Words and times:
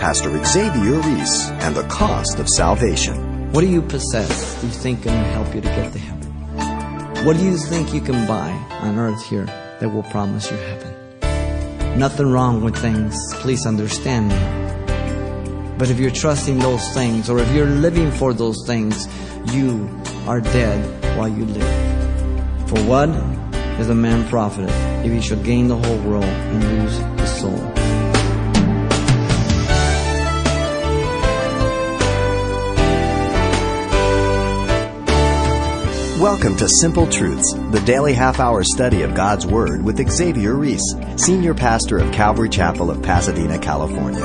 Pastor 0.00 0.42
Xavier 0.42 0.98
Reese 0.98 1.50
and 1.60 1.76
the 1.76 1.82
cost 1.88 2.38
of 2.38 2.48
salvation. 2.48 3.52
What 3.52 3.60
do 3.60 3.66
you 3.66 3.82
possess 3.82 4.58
do 4.58 4.66
you 4.66 4.72
think 4.72 5.02
can 5.02 5.24
help 5.34 5.54
you 5.54 5.60
to 5.60 5.68
get 5.68 5.92
to 5.92 5.98
heaven? 5.98 7.26
What 7.26 7.36
do 7.36 7.44
you 7.44 7.58
think 7.58 7.92
you 7.92 8.00
can 8.00 8.26
buy 8.26 8.50
on 8.80 8.98
earth 8.98 9.22
here 9.26 9.44
that 9.44 9.90
will 9.90 10.04
promise 10.04 10.50
you 10.50 10.56
heaven? 10.56 11.98
Nothing 11.98 12.32
wrong 12.32 12.62
with 12.64 12.78
things, 12.78 13.14
please 13.42 13.66
understand 13.66 14.30
me. 14.30 15.76
But 15.76 15.90
if 15.90 16.00
you're 16.00 16.10
trusting 16.10 16.60
those 16.60 16.88
things 16.94 17.28
or 17.28 17.38
if 17.38 17.52
you're 17.52 17.66
living 17.66 18.10
for 18.10 18.32
those 18.32 18.66
things, 18.66 19.06
you 19.52 19.86
are 20.26 20.40
dead 20.40 20.80
while 21.18 21.28
you 21.28 21.44
live. 21.44 22.70
For 22.70 22.82
what 22.84 23.10
is 23.78 23.90
a 23.90 23.94
man 23.94 24.26
profited 24.30 24.70
if 25.04 25.12
he 25.12 25.20
shall 25.20 25.42
gain 25.42 25.68
the 25.68 25.76
whole 25.76 25.98
world 25.98 26.24
and 26.24 26.64
lose 26.64 27.20
his 27.20 27.40
soul? 27.42 27.79
Welcome 36.20 36.54
to 36.58 36.68
Simple 36.68 37.06
Truths, 37.06 37.54
the 37.70 37.82
daily 37.86 38.12
half 38.12 38.40
hour 38.40 38.62
study 38.62 39.00
of 39.00 39.14
God's 39.14 39.46
Word 39.46 39.82
with 39.82 40.06
Xavier 40.06 40.52
Reese, 40.52 40.94
Senior 41.16 41.54
Pastor 41.54 41.96
of 41.96 42.12
Calvary 42.12 42.50
Chapel 42.50 42.90
of 42.90 43.02
Pasadena, 43.02 43.58
California. 43.58 44.20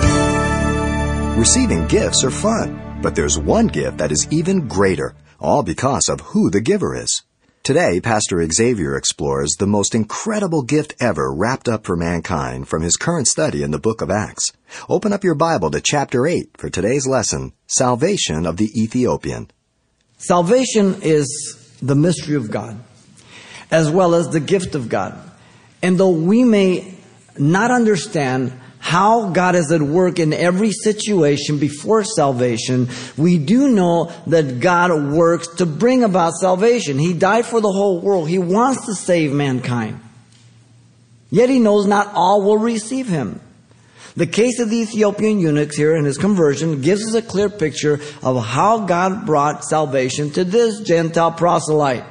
Receiving 1.37 1.87
gifts 1.87 2.21
are 2.25 2.31
fun, 2.31 2.99
but 3.01 3.15
there's 3.15 3.39
one 3.39 3.67
gift 3.67 3.99
that 3.99 4.11
is 4.11 4.27
even 4.29 4.67
greater, 4.67 5.15
all 5.39 5.63
because 5.63 6.09
of 6.09 6.19
who 6.19 6.49
the 6.49 6.59
giver 6.59 6.97
is. 6.97 7.23
Today, 7.63 8.01
Pastor 8.01 8.45
Xavier 8.45 8.97
explores 8.97 9.53
the 9.53 9.65
most 9.65 9.95
incredible 9.95 10.63
gift 10.63 10.95
ever 10.99 11.33
wrapped 11.33 11.69
up 11.69 11.85
for 11.85 11.95
mankind 11.95 12.67
from 12.67 12.81
his 12.81 12.97
current 12.97 13.27
study 13.27 13.63
in 13.63 13.71
the 13.71 13.79
book 13.79 14.01
of 14.01 14.11
Acts. 14.11 14.51
Open 14.89 15.13
up 15.13 15.23
your 15.23 15.35
Bible 15.35 15.71
to 15.71 15.79
chapter 15.79 16.27
8 16.27 16.57
for 16.57 16.69
today's 16.69 17.07
lesson, 17.07 17.53
Salvation 17.67 18.45
of 18.45 18.57
the 18.57 18.69
Ethiopian. 18.77 19.49
Salvation 20.17 21.01
is 21.01 21.61
the 21.81 21.95
mystery 21.95 22.35
of 22.35 22.51
God, 22.51 22.79
as 23.71 23.89
well 23.89 24.15
as 24.15 24.29
the 24.29 24.39
gift 24.39 24.75
of 24.75 24.89
God. 24.89 25.17
And 25.81 25.97
though 25.97 26.11
we 26.11 26.43
may 26.43 26.95
not 27.37 27.71
understand 27.71 28.53
how 28.79 29.29
God 29.29 29.55
is 29.55 29.71
at 29.71 29.81
work 29.81 30.19
in 30.19 30.31
every 30.31 30.71
situation 30.71 31.57
before 31.57 32.03
salvation, 32.03 32.87
we 33.17 33.39
do 33.39 33.69
know 33.69 34.11
that 34.27 34.59
God 34.59 35.11
works 35.11 35.47
to 35.55 35.65
bring 35.65 36.03
about 36.03 36.33
salvation. 36.33 36.99
He 36.99 37.13
died 37.13 37.47
for 37.47 37.61
the 37.61 37.71
whole 37.71 37.99
world. 37.99 38.29
He 38.29 38.37
wants 38.37 38.85
to 38.85 38.93
save 38.93 39.33
mankind. 39.33 39.99
Yet 41.31 41.49
he 41.49 41.59
knows 41.59 41.87
not 41.87 42.11
all 42.13 42.43
will 42.43 42.59
receive 42.59 43.07
him. 43.07 43.41
The 44.17 44.27
case 44.27 44.59
of 44.59 44.69
the 44.69 44.77
Ethiopian 44.77 45.39
eunuchs 45.39 45.75
here 45.75 45.95
in 45.95 46.05
his 46.05 46.17
conversion 46.17 46.81
gives 46.81 47.05
us 47.05 47.15
a 47.15 47.21
clear 47.21 47.49
picture 47.49 47.99
of 48.23 48.45
how 48.45 48.85
God 48.85 49.25
brought 49.25 49.65
salvation 49.65 50.31
to 50.31 50.45
this 50.45 50.79
Gentile 50.79 51.33
proselyte. 51.33 52.05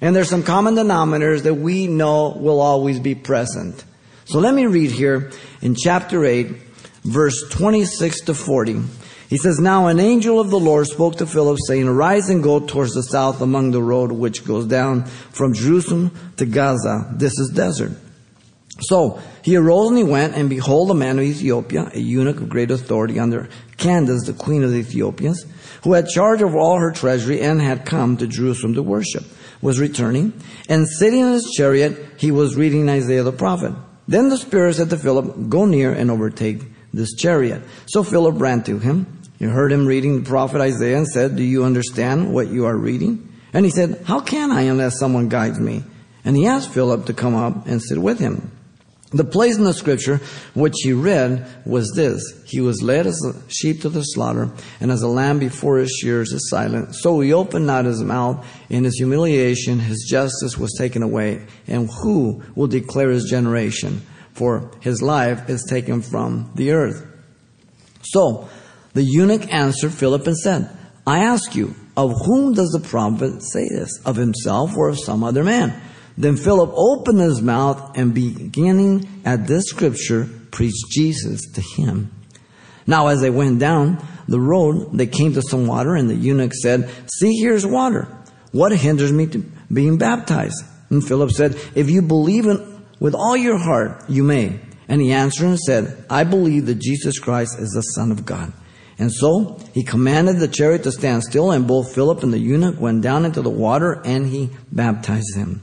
And 0.00 0.16
there's 0.16 0.30
some 0.30 0.42
common 0.42 0.74
denominators 0.74 1.42
that 1.42 1.54
we 1.54 1.86
know 1.86 2.30
will 2.30 2.60
always 2.60 2.98
be 2.98 3.14
present. 3.14 3.84
So 4.24 4.40
let 4.40 4.52
me 4.52 4.66
read 4.66 4.90
here 4.90 5.30
in 5.60 5.76
chapter 5.76 6.24
8, 6.24 6.48
verse 7.04 7.48
26 7.50 8.22
to 8.22 8.34
40. 8.34 8.82
He 9.28 9.38
says, 9.38 9.60
Now 9.60 9.86
an 9.86 10.00
angel 10.00 10.40
of 10.40 10.50
the 10.50 10.58
Lord 10.58 10.88
spoke 10.88 11.18
to 11.18 11.26
Philip, 11.26 11.58
saying, 11.68 11.86
Arise 11.86 12.30
and 12.30 12.42
go 12.42 12.58
towards 12.58 12.94
the 12.94 13.02
south 13.04 13.40
among 13.40 13.70
the 13.70 13.82
road 13.82 14.10
which 14.10 14.44
goes 14.44 14.66
down 14.66 15.04
from 15.04 15.54
Jerusalem 15.54 16.10
to 16.36 16.46
Gaza. 16.46 17.14
This 17.14 17.38
is 17.38 17.50
desert. 17.50 17.92
So 18.82 19.20
he 19.42 19.56
arose 19.56 19.88
and 19.88 19.98
he 19.98 20.04
went, 20.04 20.34
and 20.34 20.50
behold, 20.50 20.90
a 20.90 20.94
man 20.94 21.18
of 21.18 21.24
Ethiopia, 21.24 21.90
a 21.94 21.98
eunuch 21.98 22.40
of 22.40 22.48
great 22.48 22.70
authority 22.70 23.18
under 23.18 23.48
Candace, 23.76 24.26
the 24.26 24.32
queen 24.32 24.62
of 24.64 24.70
the 24.70 24.78
Ethiopians, 24.78 25.44
who 25.84 25.92
had 25.92 26.08
charge 26.08 26.42
of 26.42 26.54
all 26.54 26.78
her 26.78 26.90
treasury 26.90 27.40
and 27.40 27.60
had 27.60 27.86
come 27.86 28.16
to 28.16 28.26
Jerusalem 28.26 28.74
to 28.74 28.82
worship, 28.82 29.24
was 29.60 29.80
returning, 29.80 30.32
and 30.68 30.88
sitting 30.88 31.20
in 31.20 31.32
his 31.32 31.52
chariot, 31.56 31.98
he 32.16 32.30
was 32.30 32.56
reading 32.56 32.88
Isaiah 32.88 33.22
the 33.22 33.32
prophet. 33.32 33.72
Then 34.08 34.28
the 34.28 34.36
Spirit 34.36 34.74
said 34.74 34.90
to 34.90 34.96
Philip, 34.96 35.48
Go 35.48 35.64
near 35.64 35.92
and 35.92 36.10
overtake 36.10 36.60
this 36.92 37.14
chariot. 37.14 37.62
So 37.86 38.02
Philip 38.02 38.40
ran 38.40 38.62
to 38.64 38.78
him. 38.78 39.20
He 39.38 39.46
heard 39.46 39.72
him 39.72 39.86
reading 39.86 40.22
the 40.22 40.28
prophet 40.28 40.60
Isaiah 40.60 40.98
and 40.98 41.06
said, 41.06 41.36
Do 41.36 41.42
you 41.42 41.64
understand 41.64 42.32
what 42.32 42.48
you 42.48 42.66
are 42.66 42.76
reading? 42.76 43.28
And 43.52 43.64
he 43.64 43.70
said, 43.70 44.02
How 44.04 44.20
can 44.20 44.50
I 44.50 44.62
unless 44.62 44.98
someone 44.98 45.28
guides 45.28 45.58
me? 45.58 45.84
And 46.24 46.36
he 46.36 46.46
asked 46.46 46.70
Philip 46.70 47.06
to 47.06 47.14
come 47.14 47.34
up 47.34 47.66
and 47.66 47.82
sit 47.82 47.98
with 47.98 48.20
him. 48.20 48.51
The 49.12 49.24
place 49.24 49.58
in 49.58 49.64
the 49.64 49.74
scripture 49.74 50.20
which 50.54 50.74
he 50.82 50.92
read 50.92 51.46
was 51.66 51.92
this 51.94 52.22
He 52.46 52.60
was 52.60 52.82
led 52.82 53.06
as 53.06 53.20
a 53.24 53.34
sheep 53.50 53.82
to 53.82 53.88
the 53.88 54.02
slaughter, 54.02 54.50
and 54.80 54.90
as 54.90 55.02
a 55.02 55.08
lamb 55.08 55.38
before 55.38 55.78
his 55.78 55.90
shears 55.90 56.32
is 56.32 56.48
silent. 56.48 56.94
So 56.94 57.20
he 57.20 57.32
opened 57.32 57.66
not 57.66 57.84
his 57.84 58.02
mouth. 58.02 58.46
In 58.70 58.84
his 58.84 58.96
humiliation, 58.96 59.78
his 59.78 60.06
justice 60.08 60.56
was 60.56 60.74
taken 60.78 61.02
away. 61.02 61.46
And 61.66 61.90
who 62.02 62.42
will 62.54 62.68
declare 62.68 63.10
his 63.10 63.28
generation? 63.28 64.02
For 64.32 64.70
his 64.80 65.02
life 65.02 65.50
is 65.50 65.64
taken 65.68 66.00
from 66.00 66.50
the 66.54 66.72
earth. 66.72 67.06
So 68.02 68.48
the 68.94 69.02
eunuch 69.02 69.52
answered 69.52 69.92
Philip 69.92 70.26
and 70.26 70.36
said, 70.36 70.70
I 71.06 71.24
ask 71.24 71.54
you, 71.54 71.74
of 71.96 72.12
whom 72.24 72.54
does 72.54 72.70
the 72.70 72.80
prophet 72.80 73.42
say 73.42 73.68
this? 73.68 74.00
Of 74.06 74.16
himself 74.16 74.76
or 74.76 74.88
of 74.88 74.98
some 74.98 75.22
other 75.22 75.44
man? 75.44 75.78
Then 76.16 76.36
Philip 76.36 76.70
opened 76.74 77.20
his 77.20 77.40
mouth 77.40 77.96
and 77.96 78.14
beginning 78.14 79.08
at 79.24 79.46
this 79.46 79.64
scripture, 79.66 80.28
preached 80.50 80.90
Jesus 80.90 81.40
to 81.52 81.60
him. 81.60 82.10
Now 82.86 83.08
as 83.08 83.20
they 83.20 83.30
went 83.30 83.58
down 83.58 84.04
the 84.28 84.40
road, 84.40 84.92
they 84.92 85.06
came 85.06 85.34
to 85.34 85.42
some 85.42 85.66
water 85.66 85.94
and 85.94 86.10
the 86.10 86.14
eunuch 86.14 86.54
said, 86.54 86.90
see 87.06 87.34
here's 87.40 87.66
water. 87.66 88.08
What 88.52 88.72
hinders 88.72 89.12
me 89.12 89.26
to 89.28 89.38
being 89.72 89.96
baptized? 89.96 90.62
And 90.90 91.06
Philip 91.06 91.30
said, 91.30 91.58
if 91.74 91.88
you 91.88 92.02
believe 92.02 92.46
in, 92.46 92.84
with 93.00 93.14
all 93.14 93.36
your 93.36 93.58
heart, 93.58 94.04
you 94.08 94.22
may. 94.22 94.60
And 94.88 95.00
he 95.00 95.12
answered 95.12 95.46
and 95.46 95.58
said, 95.58 96.04
I 96.10 96.24
believe 96.24 96.66
that 96.66 96.78
Jesus 96.78 97.18
Christ 97.18 97.58
is 97.58 97.70
the 97.70 97.80
Son 97.80 98.12
of 98.12 98.26
God. 98.26 98.52
And 98.98 99.10
so 99.10 99.58
he 99.72 99.84
commanded 99.84 100.38
the 100.38 100.48
chariot 100.48 100.82
to 100.82 100.92
stand 100.92 101.24
still, 101.24 101.50
and 101.50 101.66
both 101.66 101.94
Philip 101.94 102.22
and 102.22 102.32
the 102.32 102.38
eunuch 102.38 102.78
went 102.78 103.00
down 103.02 103.24
into 103.24 103.40
the 103.40 103.50
water, 103.50 104.02
and 104.04 104.26
he 104.26 104.50
baptized 104.70 105.34
him. 105.34 105.62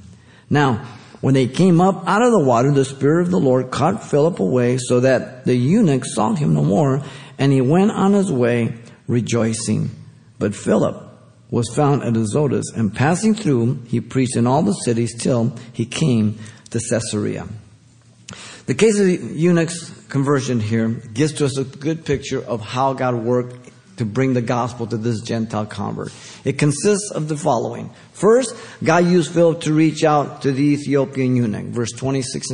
Now, 0.50 0.86
when 1.22 1.34
they 1.34 1.48
came 1.48 1.82
up 1.82 2.08
out 2.08 2.22
of 2.22 2.32
the 2.32 2.40
water, 2.40 2.72
the 2.72 2.86
Spirit 2.86 3.24
of 3.24 3.32
the 3.32 3.40
Lord 3.40 3.72
caught 3.72 4.10
Philip 4.10 4.40
away 4.40 4.78
so 4.78 5.02
that 5.02 5.46
the 5.46 5.56
eunuch 5.56 6.06
saw 6.06 6.34
him 6.34 6.54
no 6.54 6.64
more, 6.64 7.04
and 7.38 7.52
he 7.52 7.62
went 7.62 7.92
on 7.92 8.14
his 8.14 8.32
way 8.32 8.76
rejoicing. 9.08 9.90
But 10.38 10.56
Philip 10.56 11.06
was 11.52 11.68
found 11.76 12.04
at 12.04 12.16
Azotus, 12.16 12.72
and 12.74 12.94
passing 12.94 13.34
through, 13.34 13.80
he 13.88 14.00
preached 14.00 14.38
in 14.38 14.48
all 14.48 14.62
the 14.62 14.74
cities 14.74 15.16
till 15.18 15.56
he 15.74 15.86
came 15.86 16.40
to 16.70 16.80
Caesarea. 16.80 17.48
The 18.68 18.76
case 18.76 19.00
of 19.00 19.08
the 19.08 19.18
eunuch's 19.18 19.90
conversion 20.10 20.60
here 20.60 20.90
gives 20.90 21.34
to 21.34 21.46
us 21.46 21.58
a 21.58 21.64
good 21.64 22.06
picture 22.06 22.40
of 22.40 22.62
how 22.62 22.94
God 22.94 23.16
worked 23.16 23.69
to 24.00 24.06
bring 24.06 24.34
the 24.34 24.42
gospel 24.42 24.88
to 24.88 24.96
this 24.96 25.20
Gentile 25.20 25.66
convert. 25.66 26.14
It 26.46 26.58
consists 26.58 27.12
of 27.12 27.28
the 27.28 27.36
following. 27.36 27.90
First, 28.14 28.56
God 28.82 29.06
used 29.06 29.34
Philip 29.34 29.60
to 29.62 29.74
reach 29.74 30.06
out 30.06 30.44
to 30.44 30.54
the 30.54 30.64
Ethiopian 30.64 31.36
eunuch, 31.36 31.66
verse 31.66 31.92
26 31.92 32.48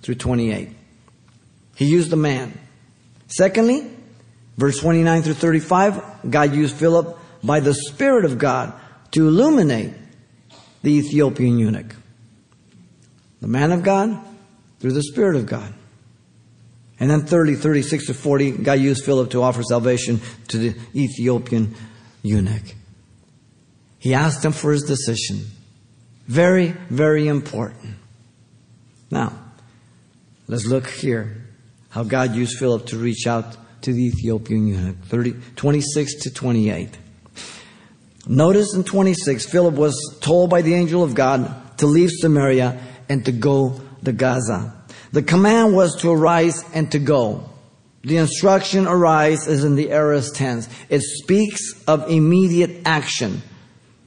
through 0.00 0.14
28. 0.14 0.70
He 1.76 1.84
used 1.84 2.10
a 2.14 2.16
man. 2.16 2.58
Secondly, 3.26 3.90
verse 4.56 4.80
29 4.80 5.20
through 5.20 5.34
35, 5.34 6.30
God 6.30 6.54
used 6.54 6.74
Philip 6.74 7.18
by 7.44 7.60
the 7.60 7.74
Spirit 7.74 8.24
of 8.24 8.38
God 8.38 8.72
to 9.10 9.28
illuminate 9.28 9.92
the 10.82 10.92
Ethiopian 10.92 11.58
eunuch. 11.58 11.94
The 13.42 13.48
man 13.48 13.70
of 13.70 13.82
God 13.82 14.18
through 14.80 14.92
the 14.92 15.02
Spirit 15.02 15.36
of 15.36 15.44
God. 15.44 15.74
And 16.98 17.10
then 17.10 17.26
30, 17.26 17.56
36 17.56 18.06
to 18.06 18.14
40, 18.14 18.52
God 18.52 18.78
used 18.80 19.04
Philip 19.04 19.30
to 19.30 19.42
offer 19.42 19.62
salvation 19.62 20.20
to 20.48 20.58
the 20.58 20.74
Ethiopian 20.94 21.74
eunuch. 22.22 22.74
He 23.98 24.14
asked 24.14 24.44
him 24.44 24.52
for 24.52 24.72
his 24.72 24.84
decision. 24.84 25.46
Very, 26.26 26.68
very 26.90 27.28
important. 27.28 27.96
Now, 29.10 29.32
let's 30.48 30.66
look 30.66 30.86
here 30.86 31.42
how 31.90 32.02
God 32.02 32.34
used 32.34 32.58
Philip 32.58 32.86
to 32.86 32.98
reach 32.98 33.26
out 33.26 33.56
to 33.82 33.92
the 33.92 34.06
Ethiopian 34.06 34.66
eunuch. 34.66 34.96
30, 35.04 35.34
26 35.54 36.14
to 36.22 36.32
28. 36.32 36.98
Notice 38.26 38.74
in 38.74 38.82
26, 38.82 39.46
Philip 39.46 39.74
was 39.74 40.18
told 40.20 40.50
by 40.50 40.62
the 40.62 40.74
angel 40.74 41.04
of 41.04 41.14
God 41.14 41.78
to 41.78 41.86
leave 41.86 42.10
Samaria 42.10 42.80
and 43.08 43.24
to 43.24 43.32
go 43.32 43.80
to 44.04 44.12
Gaza. 44.12 44.75
The 45.12 45.22
command 45.22 45.74
was 45.74 46.00
to 46.02 46.10
arise 46.10 46.64
and 46.74 46.90
to 46.92 46.98
go. 46.98 47.48
The 48.02 48.18
instruction 48.18 48.86
arise 48.86 49.48
is 49.48 49.64
in 49.64 49.74
the 49.74 49.90
aorist 49.90 50.36
tense. 50.36 50.68
It 50.88 51.02
speaks 51.02 51.72
of 51.88 52.08
immediate 52.08 52.82
action. 52.84 53.42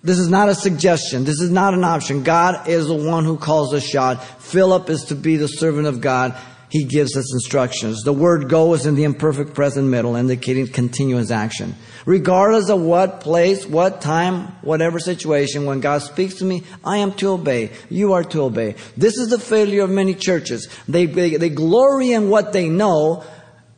This 0.01 0.17
is 0.17 0.29
not 0.29 0.47
a 0.47 0.55
suggestion. 0.55 1.25
This 1.25 1.41
is 1.41 1.49
not 1.49 1.73
an 1.73 1.83
option. 1.83 2.23
God 2.23 2.69
is 2.69 2.87
the 2.87 2.93
one 2.93 3.25
who 3.25 3.37
calls 3.37 3.71
the 3.71 3.81
shot. 3.81 4.23
Philip 4.41 4.89
is 4.89 5.03
to 5.05 5.15
be 5.15 5.35
the 5.35 5.47
servant 5.47 5.87
of 5.87 5.99
God. 5.99 6.37
He 6.69 6.83
gives 6.83 7.17
us 7.17 7.33
instructions. 7.33 8.03
The 8.03 8.13
word 8.13 8.47
go 8.47 8.73
is 8.73 8.85
in 8.85 8.95
the 8.95 9.03
imperfect 9.03 9.55
present 9.55 9.87
middle, 9.87 10.15
indicating 10.15 10.67
continuous 10.67 11.31
action. 11.31 11.75
Regardless 12.05 12.69
of 12.69 12.81
what 12.81 13.21
place, 13.21 13.65
what 13.65 14.01
time, 14.01 14.47
whatever 14.61 14.99
situation, 14.99 15.65
when 15.65 15.79
God 15.79 16.03
speaks 16.03 16.35
to 16.35 16.45
me, 16.45 16.63
I 16.83 16.97
am 16.97 17.13
to 17.13 17.29
obey. 17.29 17.71
You 17.89 18.13
are 18.13 18.23
to 18.25 18.43
obey. 18.43 18.75
This 18.95 19.17
is 19.17 19.29
the 19.29 19.39
failure 19.39 19.83
of 19.83 19.89
many 19.89 20.13
churches. 20.13 20.69
They, 20.87 21.07
they, 21.07 21.37
they 21.37 21.49
glory 21.49 22.11
in 22.11 22.29
what 22.29 22.53
they 22.53 22.69
know. 22.69 23.23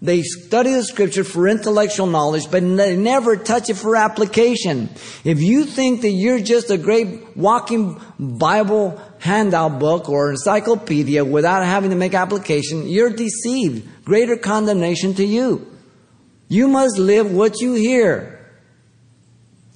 They 0.02 0.24
study 0.24 0.74
the 0.74 0.84
scripture 0.84 1.24
for 1.24 1.48
intellectual 1.48 2.08
knowledge, 2.08 2.50
but 2.50 2.62
they 2.62 2.98
never 2.98 3.38
touch 3.38 3.70
it 3.70 3.76
for 3.76 3.96
application. 3.96 4.90
If 5.24 5.42
you 5.42 5.64
think 5.66 6.02
that 6.02 6.10
you're 6.10 6.40
just 6.40 6.72
a 6.72 6.78
great 6.78 7.38
walking 7.38 8.02
Bible 8.20 9.00
handout 9.22 9.78
book 9.78 10.10
or 10.10 10.32
encyclopedia 10.32 11.24
without 11.24 11.64
having 11.64 11.92
to 11.92 11.96
make 11.96 12.16
application, 12.16 12.88
you're 12.88 13.12
deceived. 13.12 13.88
Greater 14.04 14.36
condemnation 14.36 15.14
to 15.14 15.24
you. 15.24 15.68
You 16.50 16.68
must 16.68 16.98
live 16.98 17.32
what 17.32 17.62
you 17.62 17.76
hear. 17.76 18.40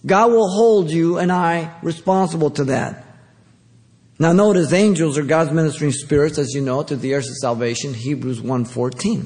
God 0.04 0.32
will 0.32 0.50
hold 0.50 0.90
you 0.90 1.20
and 1.20 1.32
I 1.32 1.72
responsible 1.84 2.50
to 2.52 2.66
that. 2.66 3.06
Now 4.18 4.34
notice 4.34 4.74
angels 4.74 5.18
are 5.18 5.24
God's 5.24 5.52
ministering 5.52 5.92
spirits, 5.92 6.38
as 6.38 6.54
you 6.54 6.62
know, 6.62 6.82
to 6.82 6.96
the 6.96 7.14
heirs 7.14 7.30
of 7.30 7.36
salvation, 7.36 7.94
Hebrews 7.94 8.42
1.14. 8.42 9.26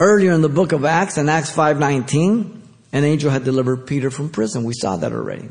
Earlier 0.00 0.32
in 0.32 0.42
the 0.42 0.48
book 0.48 0.72
of 0.72 0.84
Acts, 0.84 1.16
in 1.16 1.28
Acts 1.28 1.52
5.19, 1.52 2.60
an 2.92 3.04
angel 3.04 3.30
had 3.30 3.44
delivered 3.44 3.86
Peter 3.86 4.10
from 4.10 4.30
prison. 4.30 4.64
We 4.64 4.72
saw 4.74 4.96
that 4.96 5.12
already. 5.12 5.48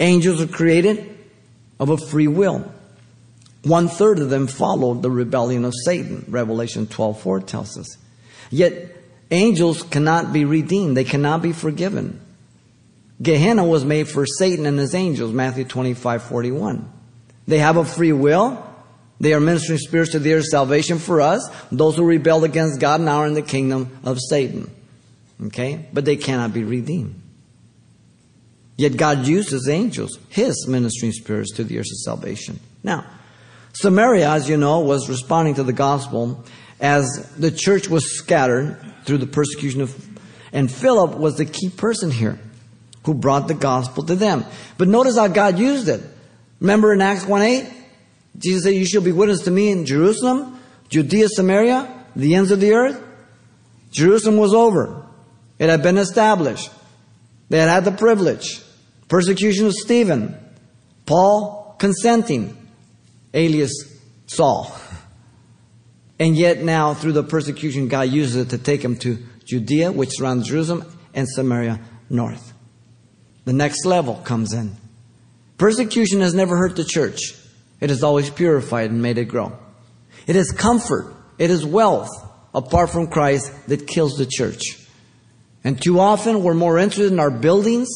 Angels 0.00 0.40
are 0.42 0.46
created 0.46 1.15
of 1.78 1.90
a 1.90 1.96
free 1.96 2.28
will. 2.28 2.70
One 3.62 3.88
third 3.88 4.20
of 4.20 4.30
them 4.30 4.46
followed 4.46 5.02
the 5.02 5.10
rebellion 5.10 5.64
of 5.64 5.74
Satan. 5.84 6.24
Revelation 6.28 6.86
12:4 6.86 7.40
tells 7.40 7.76
us. 7.76 7.96
Yet 8.50 8.96
angels 9.30 9.82
cannot 9.82 10.32
be 10.32 10.44
redeemed. 10.44 10.96
They 10.96 11.04
cannot 11.04 11.42
be 11.42 11.52
forgiven. 11.52 12.20
Gehenna 13.20 13.64
was 13.64 13.84
made 13.84 14.08
for 14.08 14.26
Satan 14.26 14.66
and 14.66 14.78
his 14.78 14.94
angels. 14.94 15.32
Matthew 15.32 15.64
25:41. 15.64 16.84
They 17.48 17.58
have 17.58 17.76
a 17.76 17.84
free 17.84 18.12
will. 18.12 18.62
They 19.18 19.32
are 19.32 19.40
ministering 19.40 19.78
spirits 19.78 20.12
to 20.12 20.18
their 20.18 20.42
salvation 20.42 20.98
for 20.98 21.20
us. 21.20 21.48
Those 21.72 21.96
who 21.96 22.04
rebelled 22.04 22.44
against 22.44 22.80
God 22.80 23.00
now 23.00 23.18
are 23.18 23.26
in 23.26 23.34
the 23.34 23.42
kingdom 23.42 23.90
of 24.04 24.18
Satan. 24.20 24.70
Okay? 25.46 25.86
But 25.92 26.04
they 26.04 26.16
cannot 26.16 26.52
be 26.52 26.64
redeemed. 26.64 27.14
Yet 28.76 28.96
God 28.96 29.26
uses 29.26 29.68
angels, 29.68 30.18
His 30.28 30.66
ministering 30.68 31.12
spirits, 31.12 31.52
to 31.52 31.64
the 31.64 31.76
heirs 31.76 31.90
of 31.90 31.98
salvation. 31.98 32.60
Now, 32.82 33.06
Samaria, 33.72 34.28
as 34.30 34.48
you 34.48 34.56
know, 34.56 34.80
was 34.80 35.08
responding 35.08 35.54
to 35.54 35.62
the 35.62 35.72
gospel 35.72 36.44
as 36.80 37.30
the 37.38 37.50
church 37.50 37.88
was 37.88 38.16
scattered 38.16 38.78
through 39.04 39.18
the 39.18 39.26
persecution 39.26 39.80
of, 39.80 39.94
and 40.52 40.70
Philip 40.70 41.18
was 41.18 41.36
the 41.36 41.46
key 41.46 41.70
person 41.70 42.10
here 42.10 42.38
who 43.04 43.14
brought 43.14 43.48
the 43.48 43.54
gospel 43.54 44.02
to 44.04 44.14
them. 44.14 44.44
But 44.78 44.88
notice 44.88 45.16
how 45.16 45.28
God 45.28 45.58
used 45.58 45.88
it. 45.88 46.02
Remember 46.60 46.92
in 46.92 47.00
Acts 47.00 47.24
1 47.24 47.42
8? 47.42 47.72
Jesus 48.38 48.64
said, 48.64 48.74
You 48.74 48.84
shall 48.84 49.02
be 49.02 49.12
witness 49.12 49.42
to 49.42 49.50
me 49.50 49.70
in 49.70 49.86
Jerusalem, 49.86 50.58
Judea, 50.88 51.28
Samaria, 51.28 52.04
the 52.14 52.34
ends 52.34 52.50
of 52.50 52.60
the 52.60 52.72
earth. 52.72 53.02
Jerusalem 53.90 54.36
was 54.36 54.52
over. 54.52 55.06
It 55.58 55.70
had 55.70 55.82
been 55.82 55.96
established. 55.96 56.70
They 57.48 57.58
had 57.58 57.68
had 57.68 57.84
the 57.84 57.92
privilege. 57.92 58.60
Persecution 59.08 59.66
of 59.66 59.72
Stephen. 59.72 60.36
Paul 61.04 61.76
consenting, 61.78 62.56
alias 63.32 63.72
Saul. 64.26 64.74
And 66.18 66.36
yet 66.36 66.62
now, 66.62 66.94
through 66.94 67.12
the 67.12 67.22
persecution, 67.22 67.88
God 67.88 68.08
uses 68.08 68.36
it 68.36 68.50
to 68.50 68.58
take 68.58 68.82
him 68.82 68.96
to 68.96 69.18
Judea, 69.44 69.92
which 69.92 70.10
surrounds 70.16 70.48
Jerusalem, 70.48 70.84
and 71.14 71.28
Samaria 71.28 71.80
north. 72.10 72.52
The 73.44 73.52
next 73.52 73.84
level 73.84 74.14
comes 74.16 74.52
in. 74.52 74.76
Persecution 75.58 76.20
has 76.20 76.34
never 76.34 76.56
hurt 76.56 76.76
the 76.76 76.84
church. 76.84 77.34
It 77.80 77.90
has 77.90 78.02
always 78.02 78.30
purified 78.30 78.90
and 78.90 79.02
made 79.02 79.18
it 79.18 79.26
grow. 79.26 79.56
It 80.26 80.36
is 80.36 80.50
comfort. 80.50 81.14
It 81.38 81.50
is 81.50 81.64
wealth 81.64 82.10
apart 82.54 82.90
from 82.90 83.06
Christ 83.06 83.52
that 83.68 83.86
kills 83.86 84.16
the 84.16 84.26
church. 84.26 84.62
And 85.62 85.80
too 85.80 86.00
often 86.00 86.42
we're 86.42 86.54
more 86.54 86.78
interested 86.78 87.12
in 87.12 87.20
our 87.20 87.30
buildings 87.30 87.88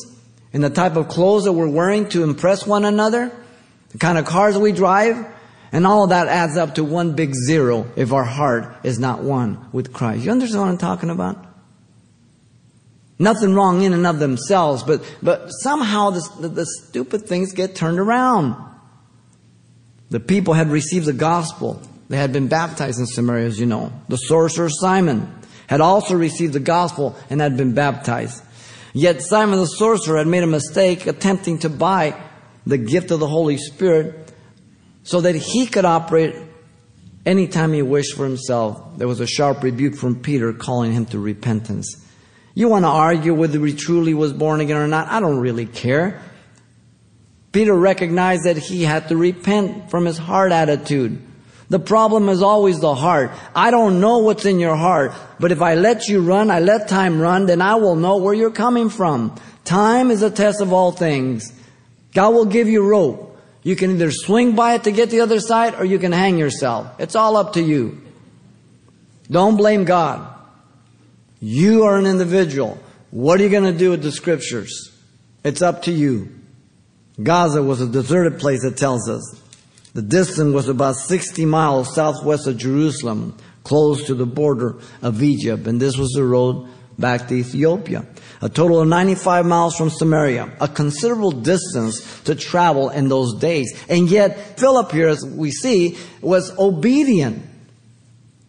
in 0.53 0.61
the 0.61 0.71
type 0.71 0.97
of 0.97 1.09
clothes 1.09 1.45
that 1.45 1.53
we're 1.53 1.69
wearing 1.69 2.09
to 2.11 2.23
impress 2.23 2.67
one 2.67 2.85
another, 2.85 3.33
the 3.91 3.99
kind 3.99 4.19
of 4.19 4.25
cars 4.25 4.59
we 4.59 4.73
drive, 4.73 5.27
and 5.73 5.87
all 5.87 6.05
of 6.05 6.11
that 6.11 6.27
adds 6.27 6.57
up 6.57 6.75
to 6.75 6.85
one 6.85 7.15
big 7.15 7.35
zero 7.35 7.87
if 7.97 8.13
our 8.13 8.25
heart 8.25 8.77
is 8.83 8.99
not 8.99 9.23
one 9.23 9.69
with 9.73 9.93
Christ. 9.93 10.25
You 10.25 10.33
understand 10.33 10.63
what 10.63 10.69
I'm 10.71 10.79
talking 10.79 11.11
about? 11.11 11.47
Nothing 13.19 13.55
wrong 13.55 13.83
in 13.83 13.93
and 13.93 14.07
of 14.07 14.19
themselves, 14.19 14.83
but, 14.83 15.03
but 15.23 15.49
somehow 15.49 16.11
the, 16.11 16.49
the 16.49 16.67
stupid 16.67 17.27
things 17.27 17.53
get 17.53 17.77
turned 17.77 17.99
around. 17.99 18.57
The 20.09 20.21
people 20.21 20.55
had 20.55 20.69
received 20.69 21.07
the 21.07 21.13
gospel. 21.13 21.81
They 22.09 22.17
had 22.17 22.33
been 22.33 22.49
baptized 22.49 22.99
in 22.99 23.07
Samaria, 23.07 23.47
as 23.47 23.61
you 23.61 23.67
know. 23.67 23.93
The 24.09 24.17
sorcerer 24.17 24.71
Simon 24.71 25.33
had 25.69 25.81
also 25.81 26.17
received 26.17 26.55
the 26.55 26.61
gospel 26.61 27.15
and 27.29 27.41
had 27.41 27.57
been 27.57 27.75
baptized. 27.75 28.43
Yet 28.93 29.23
Simon 29.23 29.59
the 29.59 29.67
sorcerer 29.67 30.19
had 30.19 30.27
made 30.27 30.43
a 30.43 30.49
mistake 30.49 31.07
attempting 31.07 31.59
to 31.61 31.69
buy 31.69 32.21
the 32.67 32.79
gift 32.79 33.11
of 33.11 33.21
the 33.21 33.27
Holy 33.27 33.57
Spirit 33.57 34.33
so 35.03 35.21
that 35.21 35.35
he 35.35 35.67
could 35.67 35.85
operate 35.85 36.35
anytime 37.25 37.73
he 37.73 37.83
wished 37.83 38.17
for 38.17 38.25
himself. 38.25 38.99
There 38.99 39.09
was 39.09 39.21
a 39.21 39.27
sharp 39.27 39.63
rebuke 39.63 39.95
from 39.95 40.21
Peter 40.21 40.53
calling 40.53 40.93
him 40.93 41.07
to 41.07 41.19
repentance. 41.19 42.07
You 42.55 42.69
want 42.69 42.85
to 42.85 42.89
argue 42.89 43.33
whether 43.33 43.65
he 43.65 43.75
truly 43.75 44.15
was 44.15 44.33
born 44.33 44.61
again 44.61 44.77
or 44.77 44.89
not? 44.89 45.09
I 45.09 45.21
don't 45.21 45.39
really 45.39 45.67
care. 45.67 46.21
Peter 47.53 47.75
recognized 47.75 48.45
that 48.45 48.57
he 48.57 48.83
had 48.83 49.09
to 49.09 49.17
repent 49.17 49.91
from 49.91 50.05
his 50.05 50.19
heart 50.19 50.53
attitude. 50.53 51.21
The 51.71 51.79
problem 51.79 52.29
is 52.29 52.43
always 52.43 52.81
the 52.81 52.97
heart. 52.97 53.31
I 53.55 53.71
don't 53.71 54.01
know 54.01 54.19
what's 54.19 54.45
in 54.45 54.59
your 54.59 54.77
heart, 54.77 55.13
but 55.39 55.53
if 55.53 55.63
I 55.63 55.77
let 55.77 56.09
you 56.09 56.21
run, 56.21 56.51
I 56.51 56.59
let 56.59 56.89
time 56.89 57.21
run, 57.21 57.47
then 57.47 57.63
I 57.63 57.77
will 57.77 57.95
know 57.95 58.17
where 58.17 58.35
you're 58.35 58.51
coming 58.51 58.91
from. 58.91 59.37
Time 59.65 60.11
is 60.11 60.23
a 60.23 60.31
test 60.31 60.61
of 60.61 60.73
all 60.73 60.91
things. 60.91 61.53
God 62.13 62.31
will 62.31 62.47
give 62.47 62.69
you 62.69 62.83
rope. 62.83 63.39
You 63.63 63.77
can 63.77 63.93
either 63.93 64.11
swing 64.11 64.57
by 64.57 64.75
it 64.75 64.85
to 64.85 64.91
get 64.91 65.11
the 65.11 65.21
other 65.21 65.39
side 65.39 65.77
or 65.77 65.85
you 65.85 66.01
can 66.01 66.11
hang 66.11 66.39
yourself. 66.39 66.89
It's 66.99 67.15
all 67.15 67.37
up 67.37 67.53
to 67.53 67.63
you. 67.63 68.03
Don't 69.31 69.57
blame 69.57 69.85
God. 69.85 70.27
You 71.41 71.85
are 71.85 71.97
an 71.97 72.07
individual. 72.07 72.81
What 73.13 73.41
are 73.41 73.45
you 73.45 73.49
going 73.49 73.73
to 73.73 73.79
do 73.79 73.91
with 73.91 74.03
the 74.03 74.11
scriptures? 74.11 74.91
It's 75.45 75.63
up 75.63 75.83
to 75.83 75.93
you. 75.93 76.35
Gaza 77.23 77.63
was 77.63 77.81
a 77.81 77.87
deserted 77.87 78.41
place, 78.41 78.65
it 78.65 78.77
tells 78.77 79.09
us. 79.09 79.40
The 79.93 80.03
distance 80.03 80.55
was 80.55 80.69
about 80.69 80.97
60 80.97 81.45
miles 81.47 81.95
southwest 81.95 82.47
of 82.47 82.57
Jerusalem, 82.57 83.37
close 83.65 84.07
to 84.07 84.15
the 84.15 84.27
border 84.27 84.77
of 85.03 85.23
Egypt, 85.23 85.67
and 85.67 85.81
this 85.81 85.97
was 85.97 86.11
the 86.11 86.25
road 86.25 86.69
back 86.99 87.29
to 87.29 87.35
Ethiopia. 87.35 88.07
A 88.43 88.49
total 88.49 88.81
of 88.81 88.89
95 88.89 89.47
miles 89.47 89.77
from 89.77 89.91
Samaria, 89.91 90.53
a 90.61 90.69
considerable 90.69 91.33
distance 91.33 92.23
to 92.23 92.35
travel 92.35 92.91
in 92.91 93.09
those 93.09 93.39
days. 93.39 93.85
And 93.89 94.09
yet, 94.09 94.59
Philip 94.59 94.93
here, 94.93 95.09
as 95.09 95.25
we 95.25 95.51
see, 95.51 95.99
was 96.21 96.57
obedient. 96.59 97.45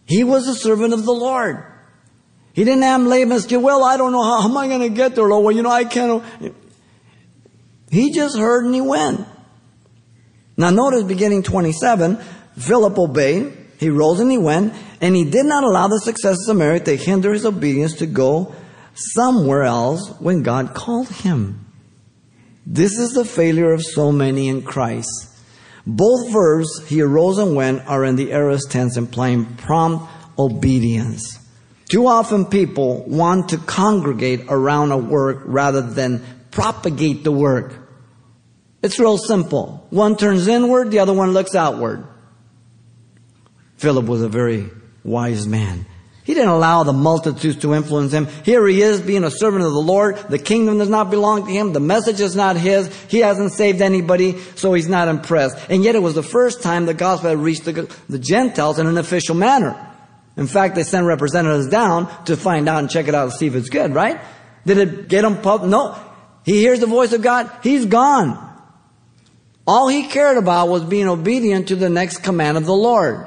He 0.06 0.24
was 0.24 0.48
a 0.48 0.54
servant 0.54 0.94
of 0.94 1.04
the 1.04 1.12
Lord. 1.12 1.64
He 2.52 2.64
didn't 2.64 2.82
have 2.82 3.00
Laban's 3.02 3.48
say, 3.48 3.56
well, 3.56 3.84
I 3.84 3.96
don't 3.96 4.12
know 4.12 4.22
how, 4.22 4.42
how 4.42 4.48
am 4.48 4.56
I 4.56 4.68
going 4.68 4.82
to 4.82 4.90
get 4.90 5.14
there, 5.14 5.26
Lord? 5.26 5.44
Well, 5.44 5.56
you 5.56 5.62
know, 5.62 5.70
I 5.70 5.84
can't. 5.84 6.22
He 7.90 8.12
just 8.12 8.36
heard 8.36 8.64
and 8.64 8.74
he 8.74 8.80
went. 8.80 9.26
Now 10.56 10.70
notice 10.70 11.04
beginning 11.04 11.42
27, 11.42 12.16
Philip 12.58 12.98
obeyed, 12.98 13.56
he 13.78 13.88
rose 13.88 14.20
and 14.20 14.30
he 14.30 14.38
went, 14.38 14.74
and 15.00 15.16
he 15.16 15.24
did 15.24 15.46
not 15.46 15.64
allow 15.64 15.88
the 15.88 15.98
success 15.98 16.38
of 16.38 16.44
Samaria 16.44 16.80
to 16.80 16.96
hinder 16.96 17.32
his 17.32 17.46
obedience 17.46 17.94
to 17.94 18.06
go 18.06 18.54
somewhere 18.94 19.64
else 19.64 20.08
when 20.20 20.42
God 20.42 20.74
called 20.74 21.08
him. 21.08 21.66
This 22.66 22.98
is 22.98 23.12
the 23.12 23.24
failure 23.24 23.72
of 23.72 23.82
so 23.82 24.12
many 24.12 24.48
in 24.48 24.62
Christ. 24.62 25.28
Both 25.84 26.30
verbs, 26.30 26.68
he 26.86 27.02
arose 27.02 27.38
and 27.38 27.56
went, 27.56 27.86
are 27.88 28.04
in 28.04 28.14
the 28.14 28.32
aorist 28.32 28.70
tense 28.70 28.96
implying 28.96 29.56
prompt 29.56 30.08
obedience. 30.38 31.38
Too 31.90 32.06
often 32.06 32.46
people 32.46 33.04
want 33.08 33.48
to 33.50 33.58
congregate 33.58 34.46
around 34.48 34.92
a 34.92 34.96
work 34.96 35.42
rather 35.44 35.82
than 35.82 36.24
propagate 36.50 37.24
the 37.24 37.32
work. 37.32 37.81
It's 38.82 38.98
real 38.98 39.18
simple. 39.18 39.86
One 39.90 40.16
turns 40.16 40.48
inward, 40.48 40.90
the 40.90 40.98
other 40.98 41.12
one 41.12 41.32
looks 41.32 41.54
outward. 41.54 42.06
Philip 43.76 44.06
was 44.06 44.22
a 44.22 44.28
very 44.28 44.70
wise 45.04 45.46
man. 45.46 45.86
He 46.24 46.34
didn't 46.34 46.50
allow 46.50 46.84
the 46.84 46.92
multitudes 46.92 47.56
to 47.62 47.74
influence 47.74 48.12
him. 48.12 48.26
Here 48.44 48.64
he 48.68 48.80
is 48.80 49.00
being 49.00 49.24
a 49.24 49.30
servant 49.30 49.64
of 49.64 49.72
the 49.72 49.80
Lord. 49.80 50.16
The 50.16 50.38
kingdom 50.38 50.78
does 50.78 50.88
not 50.88 51.10
belong 51.10 51.46
to 51.46 51.52
him. 51.52 51.72
The 51.72 51.80
message 51.80 52.20
is 52.20 52.36
not 52.36 52.56
his. 52.56 52.94
He 53.08 53.18
hasn't 53.18 53.52
saved 53.52 53.80
anybody, 53.80 54.38
so 54.54 54.72
he's 54.72 54.88
not 54.88 55.08
impressed. 55.08 55.58
And 55.68 55.82
yet 55.82 55.96
it 55.96 56.02
was 56.02 56.14
the 56.14 56.22
first 56.22 56.62
time 56.62 56.86
the 56.86 56.94
gospel 56.94 57.30
had 57.30 57.38
reached 57.38 57.64
the, 57.64 57.92
the 58.08 58.20
Gentiles 58.20 58.78
in 58.78 58.86
an 58.86 58.98
official 58.98 59.34
manner. 59.34 59.76
In 60.36 60.46
fact, 60.46 60.76
they 60.76 60.84
sent 60.84 61.06
representatives 61.06 61.68
down 61.68 62.08
to 62.26 62.36
find 62.36 62.68
out 62.68 62.78
and 62.78 62.88
check 62.88 63.08
it 63.08 63.16
out 63.16 63.24
and 63.24 63.32
see 63.32 63.48
if 63.48 63.56
it's 63.56 63.68
good, 63.68 63.92
right? 63.92 64.20
Did 64.64 64.78
it 64.78 65.08
get 65.08 65.24
him 65.24 65.38
pumped? 65.38 65.66
No. 65.66 65.98
He 66.44 66.60
hears 66.60 66.78
the 66.78 66.86
voice 66.86 67.12
of 67.12 67.22
God. 67.22 67.50
He's 67.64 67.84
gone. 67.84 68.51
All 69.66 69.88
he 69.88 70.08
cared 70.08 70.36
about 70.36 70.68
was 70.68 70.82
being 70.84 71.08
obedient 71.08 71.68
to 71.68 71.76
the 71.76 71.88
next 71.88 72.18
command 72.18 72.56
of 72.56 72.66
the 72.66 72.74
Lord. 72.74 73.26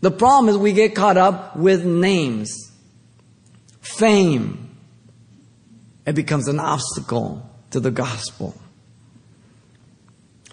The 0.00 0.10
problem 0.10 0.48
is 0.48 0.56
we 0.56 0.72
get 0.72 0.94
caught 0.94 1.16
up 1.16 1.56
with 1.56 1.84
names, 1.84 2.72
fame. 3.80 4.76
It 6.06 6.14
becomes 6.14 6.46
an 6.46 6.60
obstacle 6.60 7.48
to 7.70 7.80
the 7.80 7.90
gospel. 7.90 8.54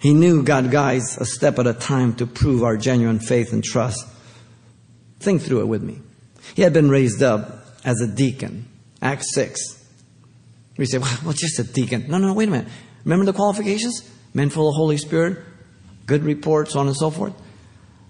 He 0.02 0.14
knew 0.14 0.44
God 0.44 0.72
guides 0.72 1.18
a 1.18 1.26
step 1.26 1.60
at 1.60 1.68
a 1.68 1.74
time 1.74 2.16
to 2.16 2.26
prove 2.26 2.64
our 2.64 2.76
genuine 2.76 3.20
faith 3.20 3.54
and 3.54 3.64
trust. 3.64 4.06
Think 5.20 5.42
through 5.42 5.62
it 5.62 5.68
with 5.68 5.82
me. 5.82 6.00
He 6.56 6.62
had 6.62 6.74
been 6.74 6.90
raised 6.90 7.24
up 7.24 7.66
as 7.84 8.02
a 8.02 8.08
deacon, 8.08 8.68
Acts 9.02 9.34
6. 9.34 9.84
We 10.78 10.86
say, 10.86 10.98
well, 10.98 11.34
just 11.34 11.60
a 11.60 11.64
deacon. 11.64 12.08
No, 12.10 12.18
no, 12.18 12.28
no, 12.28 12.34
wait 12.34 12.50
a 12.50 12.52
minute. 12.52 12.68
Remember 13.04 13.26
the 13.26 13.34
qualifications? 13.34 14.12
Men 14.36 14.52
full 14.52 14.70
of 14.70 14.76
Holy 14.76 14.98
Spirit, 14.98 15.40
good 16.06 16.24
reports, 16.24 16.74
so 16.74 16.80
on 16.80 16.88
and 16.88 16.96
so 16.96 17.10
forth. 17.10 17.34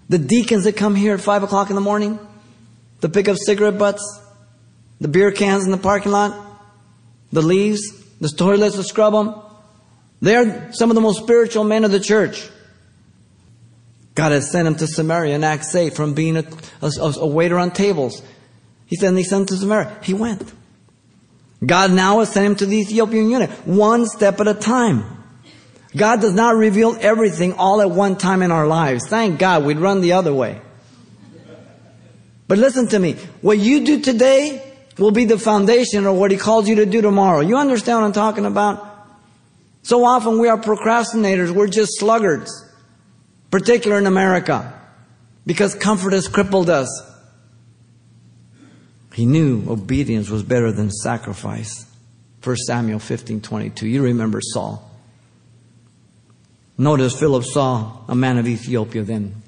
The 0.10 0.18
deacons 0.18 0.66
that 0.66 0.76
come 0.76 0.96
here 0.96 1.14
at 1.14 1.22
5 1.22 1.44
o'clock 1.44 1.70
in 1.70 1.76
the 1.76 1.82
morning, 1.82 2.20
to 3.02 3.10
pick 3.10 3.30
up 3.30 3.38
cigarette 3.38 3.78
butts, 3.78 4.22
the 5.00 5.08
beer 5.08 5.32
cans 5.32 5.66
in 5.66 5.72
the 5.72 5.78
parking 5.78 6.12
lot, 6.12 6.36
the 7.32 7.42
leaves, 7.42 7.82
the 8.20 8.30
toilets 8.30 8.76
to 8.76 8.84
scrub 8.84 9.14
them. 9.14 9.36
They're 10.22 10.72
some 10.74 10.90
of 10.90 10.96
the 10.96 11.02
most 11.02 11.22
spiritual 11.22 11.64
men 11.64 11.84
of 11.84 11.92
the 11.92 12.00
church. 12.00 12.50
God 14.16 14.32
has 14.32 14.50
sent 14.50 14.68
him 14.68 14.76
to 14.76 14.88
Samaria 14.88 15.36
in 15.36 15.44
Acts 15.44 15.76
8 15.76 15.94
from 15.94 16.14
being 16.14 16.38
a, 16.38 16.46
a, 16.82 17.14
a 17.18 17.28
waiter 17.28 17.60
on 17.60 17.72
tables. 17.72 18.24
He 18.88 18.96
said, 18.96 19.10
and 19.10 19.18
he 19.18 19.24
sent 19.24 19.42
him 19.42 19.48
to 19.48 19.58
Samaria. 19.58 20.00
He 20.02 20.14
went. 20.14 20.52
God 21.64 21.92
now 21.92 22.20
has 22.20 22.32
sent 22.32 22.46
him 22.46 22.56
to 22.56 22.66
the 22.66 22.78
Ethiopian 22.78 23.30
eunuch, 23.30 23.52
one 23.66 24.08
step 24.08 24.40
at 24.40 24.48
a 24.48 24.54
time. 24.54 25.15
God 25.96 26.22
does 26.22 26.34
not 26.34 26.56
reveal 26.56 26.98
everything 27.00 27.54
all 27.54 27.82
at 27.82 27.90
one 27.90 28.18
time 28.18 28.42
in 28.42 28.52
our 28.52 28.68
lives. 28.68 29.08
Thank 29.08 29.40
God 29.40 29.64
we'd 29.64 29.80
run 29.80 30.02
the 30.02 30.14
other 30.14 30.34
way. 30.34 30.60
But 32.48 32.58
listen 32.58 32.88
to 32.90 33.00
me. 33.00 33.14
What 33.42 33.58
you 33.58 33.86
do 33.86 34.02
today 34.02 34.74
will 34.98 35.12
be 35.12 35.26
the 35.26 35.40
foundation 35.40 36.06
of 36.06 36.16
what 36.16 36.32
He 36.32 36.38
calls 36.38 36.68
you 36.68 36.76
to 36.76 36.86
do 36.86 37.02
tomorrow. 37.02 37.40
You 37.40 37.58
understand 37.58 38.00
what 38.00 38.06
I'm 38.06 38.14
talking 38.14 38.46
about? 38.46 38.92
So 39.84 40.04
often 40.06 40.40
we 40.40 40.48
are 40.48 40.58
procrastinators. 40.58 41.52
We're 41.52 41.68
just 41.68 42.00
sluggards. 42.00 42.52
Particular 43.52 43.98
in 43.98 44.06
America. 44.06 44.74
Because 45.46 45.76
comfort 45.76 46.14
has 46.14 46.28
crippled 46.28 46.70
us. 46.70 46.90
He 49.14 49.26
knew 49.26 49.64
obedience 49.70 50.30
was 50.30 50.44
better 50.44 50.72
than 50.72 50.92
sacrifice. 50.92 51.86
1 52.44 52.58
Samuel 52.58 53.00
15, 53.00 53.42
22. 53.42 53.88
You 53.88 54.04
remember 54.04 54.42
Saul. 54.42 54.92
Notice 56.78 57.18
Philip 57.18 57.44
saw 57.46 58.00
a 58.08 58.16
man 58.16 58.38
of 58.38 58.48
Ethiopia 58.48 59.04
then. 59.04 59.42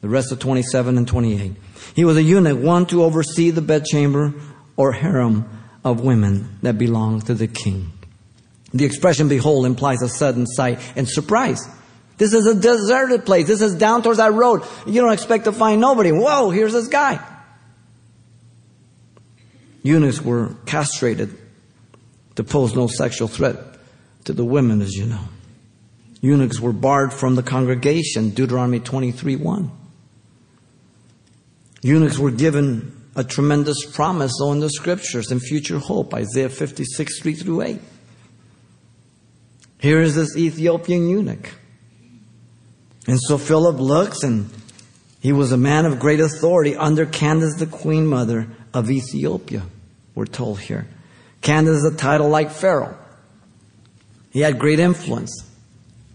The 0.00 0.08
rest 0.08 0.30
of 0.32 0.38
27 0.38 0.96
and 0.96 1.08
28. 1.08 1.52
He 1.96 2.04
was 2.04 2.16
a 2.16 2.22
eunuch, 2.22 2.58
one 2.58 2.86
to 2.86 3.02
oversee 3.02 3.50
the 3.50 3.62
bedchamber 3.62 4.34
or 4.76 4.92
harem 4.92 5.48
of 5.84 6.00
women 6.00 6.58
that 6.62 6.78
belonged 6.78 7.26
to 7.26 7.34
the 7.34 7.46
king. 7.46 7.92
The 8.72 8.84
expression 8.84 9.28
behold 9.28 9.66
implies 9.66 10.02
a 10.02 10.08
sudden 10.08 10.46
sight 10.46 10.78
and 10.96 11.08
surprise. 11.08 11.68
This 12.16 12.32
is 12.32 12.46
a 12.46 12.54
deserted 12.54 13.26
place. 13.26 13.46
This 13.46 13.60
is 13.60 13.74
down 13.74 14.02
towards 14.02 14.18
that 14.18 14.32
road. 14.32 14.62
You 14.86 15.00
don't 15.00 15.12
expect 15.12 15.44
to 15.44 15.52
find 15.52 15.80
nobody. 15.80 16.12
Whoa, 16.12 16.50
here's 16.50 16.72
this 16.72 16.88
guy. 16.88 17.24
Eunuchs 19.82 20.20
were 20.20 20.54
castrated 20.66 21.36
to 22.36 22.44
pose 22.44 22.74
no 22.74 22.86
sexual 22.86 23.28
threat 23.28 23.56
to 24.24 24.32
the 24.32 24.44
women, 24.44 24.80
as 24.80 24.94
you 24.94 25.06
know. 25.06 25.20
Eunuchs 26.24 26.58
were 26.58 26.72
barred 26.72 27.12
from 27.12 27.34
the 27.34 27.42
congregation, 27.42 28.30
Deuteronomy 28.30 28.80
23 28.80 29.36
1. 29.36 29.70
Eunuchs 31.82 32.18
were 32.18 32.30
given 32.30 32.98
a 33.14 33.22
tremendous 33.22 33.84
promise, 33.84 34.32
though, 34.38 34.50
in 34.52 34.60
the 34.60 34.70
scriptures 34.70 35.30
and 35.30 35.42
future 35.42 35.78
hope, 35.78 36.14
Isaiah 36.14 36.48
56 36.48 37.20
3 37.20 37.34
through 37.34 37.60
8. 37.60 37.80
Here 39.78 40.00
is 40.00 40.14
this 40.14 40.34
Ethiopian 40.34 41.10
eunuch. 41.10 41.50
And 43.06 43.20
so 43.20 43.36
Philip 43.36 43.78
looks, 43.78 44.22
and 44.22 44.48
he 45.20 45.34
was 45.34 45.52
a 45.52 45.58
man 45.58 45.84
of 45.84 45.98
great 45.98 46.20
authority 46.20 46.74
under 46.74 47.04
Candace, 47.04 47.56
the 47.56 47.66
queen 47.66 48.06
mother 48.06 48.48
of 48.72 48.90
Ethiopia, 48.90 49.64
we're 50.14 50.24
told 50.24 50.60
here. 50.60 50.88
Candace 51.42 51.84
is 51.84 51.84
a 51.84 51.94
title 51.94 52.30
like 52.30 52.50
Pharaoh. 52.50 52.96
He 54.30 54.40
had 54.40 54.58
great 54.58 54.80
influence. 54.80 55.50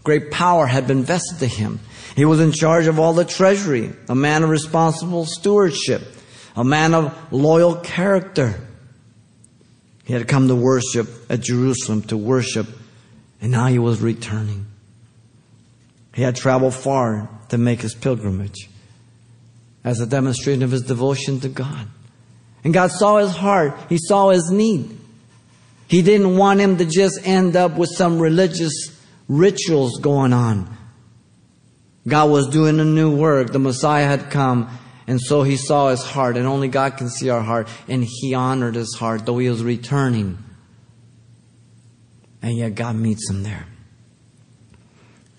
Great 0.02 0.30
power 0.30 0.66
had 0.66 0.86
been 0.86 1.02
vested 1.02 1.38
to 1.40 1.46
him. 1.46 1.80
He 2.16 2.24
was 2.24 2.40
in 2.40 2.52
charge 2.52 2.86
of 2.86 2.98
all 2.98 3.12
the 3.12 3.24
treasury, 3.24 3.92
a 4.08 4.14
man 4.14 4.42
of 4.42 4.50
responsible 4.50 5.26
stewardship, 5.26 6.02
a 6.56 6.64
man 6.64 6.94
of 6.94 7.32
loyal 7.32 7.76
character. 7.76 8.60
He 10.04 10.12
had 10.12 10.26
come 10.26 10.48
to 10.48 10.54
worship 10.54 11.08
at 11.30 11.40
Jerusalem 11.40 12.02
to 12.04 12.16
worship, 12.16 12.66
and 13.40 13.52
now 13.52 13.66
he 13.66 13.78
was 13.78 14.00
returning. 14.00 14.66
He 16.14 16.22
had 16.22 16.36
traveled 16.36 16.74
far 16.74 17.28
to 17.50 17.58
make 17.58 17.80
his 17.82 17.94
pilgrimage 17.94 18.68
as 19.84 20.00
a 20.00 20.06
demonstration 20.06 20.62
of 20.62 20.70
his 20.70 20.82
devotion 20.82 21.40
to 21.40 21.48
God. 21.48 21.86
And 22.64 22.74
God 22.74 22.90
saw 22.90 23.18
his 23.18 23.30
heart, 23.30 23.74
he 23.88 23.98
saw 23.98 24.30
his 24.30 24.50
need. 24.50 24.98
He 25.88 26.02
didn't 26.02 26.36
want 26.36 26.60
him 26.60 26.76
to 26.76 26.84
just 26.84 27.20
end 27.24 27.56
up 27.56 27.76
with 27.76 27.90
some 27.90 28.18
religious 28.18 28.99
rituals 29.30 30.00
going 30.00 30.32
on. 30.32 30.76
God 32.06 32.30
was 32.30 32.48
doing 32.48 32.80
a 32.80 32.84
new 32.84 33.14
work. 33.14 33.52
The 33.52 33.60
Messiah 33.60 34.06
had 34.06 34.30
come, 34.30 34.68
and 35.06 35.20
so 35.20 35.42
he 35.44 35.56
saw 35.56 35.88
his 35.88 36.02
heart, 36.02 36.36
and 36.36 36.46
only 36.46 36.68
God 36.68 36.96
can 36.96 37.08
see 37.08 37.30
our 37.30 37.40
heart, 37.40 37.68
and 37.88 38.04
he 38.04 38.34
honored 38.34 38.74
his 38.74 38.94
heart, 38.98 39.24
though 39.24 39.38
he 39.38 39.48
was 39.48 39.62
returning. 39.62 40.38
And 42.42 42.56
yet 42.56 42.74
God 42.74 42.96
meets 42.96 43.30
him 43.30 43.44
there. 43.44 43.66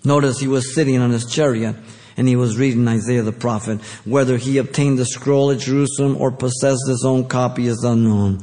Notice 0.06 0.40
he 0.40 0.48
was 0.48 0.74
sitting 0.74 1.00
on 1.00 1.12
his 1.12 1.26
chariot 1.26 1.76
and 2.18 2.28
he 2.28 2.36
was 2.36 2.58
reading 2.58 2.88
Isaiah 2.88 3.22
the 3.22 3.32
prophet. 3.32 3.82
Whether 4.04 4.38
he 4.38 4.58
obtained 4.58 4.98
the 4.98 5.06
scroll 5.06 5.52
at 5.52 5.60
Jerusalem 5.60 6.18
or 6.20 6.32
possessed 6.32 6.88
his 6.88 7.06
own 7.06 7.28
copy 7.28 7.68
is 7.68 7.84
unknown. 7.84 8.42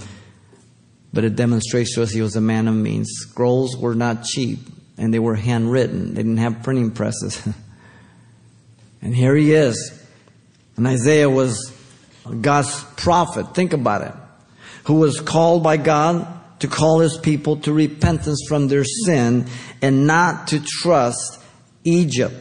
But 1.13 1.25
it 1.25 1.37
demonstrates 1.37 1.95
to 1.95 2.03
us 2.03 2.13
he 2.13 2.23
was 2.23 2.37
a 2.37 2.41
man 2.41 2.69
of 2.69 2.75
means. 2.75 3.09
Scrolls 3.13 3.77
were 3.77 3.95
not 3.95 4.25
cheap 4.25 4.61
and 4.99 5.15
they 5.15 5.19
were 5.19 5.37
handwritten. 5.37 6.15
They 6.15 6.23
didn't 6.23 6.39
have 6.39 6.63
printing 6.63 6.91
presses. 6.91 7.41
and 9.03 9.15
here 9.15 9.35
he 9.35 9.55
is. 9.55 9.95
And 10.77 10.87
Isaiah 10.87 11.31
was 11.31 11.73
God's 12.41 12.85
prophet. 12.97 13.55
Think 13.55 13.73
about 13.73 14.03
it. 14.03 14.15
Who 14.85 14.95
was 14.95 15.21
called 15.21 15.63
by 15.63 15.77
God 15.77 16.27
to 16.61 16.69
call 16.69 16.99
his 16.99 17.17
people 17.17 17.57
to 17.59 17.73
repentance 17.73 18.45
from 18.49 18.69
their 18.69 18.85
sin 18.85 19.47
and 19.81 20.07
not 20.07 20.49
to 20.49 20.61
trust 20.61 21.41
Egypt 21.85 22.35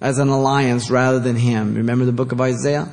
as 0.00 0.18
an 0.18 0.28
alliance 0.28 0.90
rather 0.90 1.20
than 1.20 1.36
him. 1.36 1.74
Remember 1.74 2.04
the 2.04 2.12
book 2.12 2.32
of 2.32 2.40
Isaiah? 2.40 2.88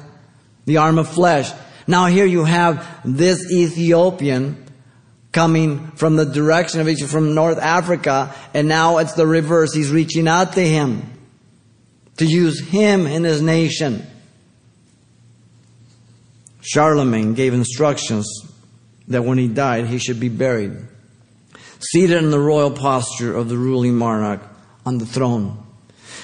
The 0.66 0.78
arm 0.78 1.00
of 1.00 1.08
flesh. 1.08 1.52
Now 1.88 2.08
here 2.08 2.26
you 2.26 2.44
have 2.44 2.86
this 3.06 3.50
Ethiopian 3.52 4.67
coming 5.38 5.92
from 5.92 6.16
the 6.16 6.26
direction 6.26 6.82
of 6.82 6.90
Egypt, 6.90 7.12
from 7.12 7.36
North 7.36 7.60
Africa, 7.60 8.34
and 8.56 8.68
now 8.68 8.98
it's 8.98 9.14
the 9.14 9.28
reverse. 9.28 9.72
He's 9.72 9.92
reaching 9.92 10.28
out 10.28 10.54
to 10.54 10.68
him 10.68 11.04
to 12.18 12.26
use 12.26 12.60
him 12.60 13.06
in 13.06 13.24
his 13.24 13.40
nation. 13.40 14.04
Charlemagne 16.62 17.36
gave 17.36 17.54
instructions 17.54 18.28
that 19.10 19.26
when 19.26 19.38
he 19.38 19.48
died, 19.48 19.86
he 19.86 20.00
should 20.00 20.20
be 20.20 20.28
buried, 20.28 20.76
seated 21.82 22.18
in 22.18 22.32
the 22.32 22.40
royal 22.40 22.72
posture 22.72 23.36
of 23.36 23.48
the 23.48 23.60
ruling 23.60 23.94
monarch 23.94 24.42
on 24.88 24.98
the 24.98 25.06
throne. 25.06 25.64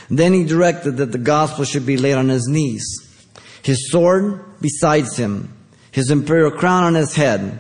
Then 0.10 0.34
he 0.34 0.44
directed 0.44 0.98
that 0.98 1.12
the 1.12 1.20
gospel 1.20 1.66
should 1.66 1.86
be 1.86 1.98
laid 1.98 2.16
on 2.16 2.30
his 2.30 2.48
knees, 2.48 2.84
his 3.62 3.92
sword 3.92 4.44
besides 4.60 5.16
him, 5.18 5.56
his 5.92 6.10
imperial 6.10 6.50
crown 6.50 6.86
on 6.86 6.96
his 6.96 7.14
head, 7.14 7.60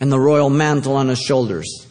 and 0.00 0.10
the 0.10 0.20
royal 0.20 0.50
mantle 0.50 0.96
on 0.96 1.08
his 1.08 1.20
shoulders. 1.20 1.86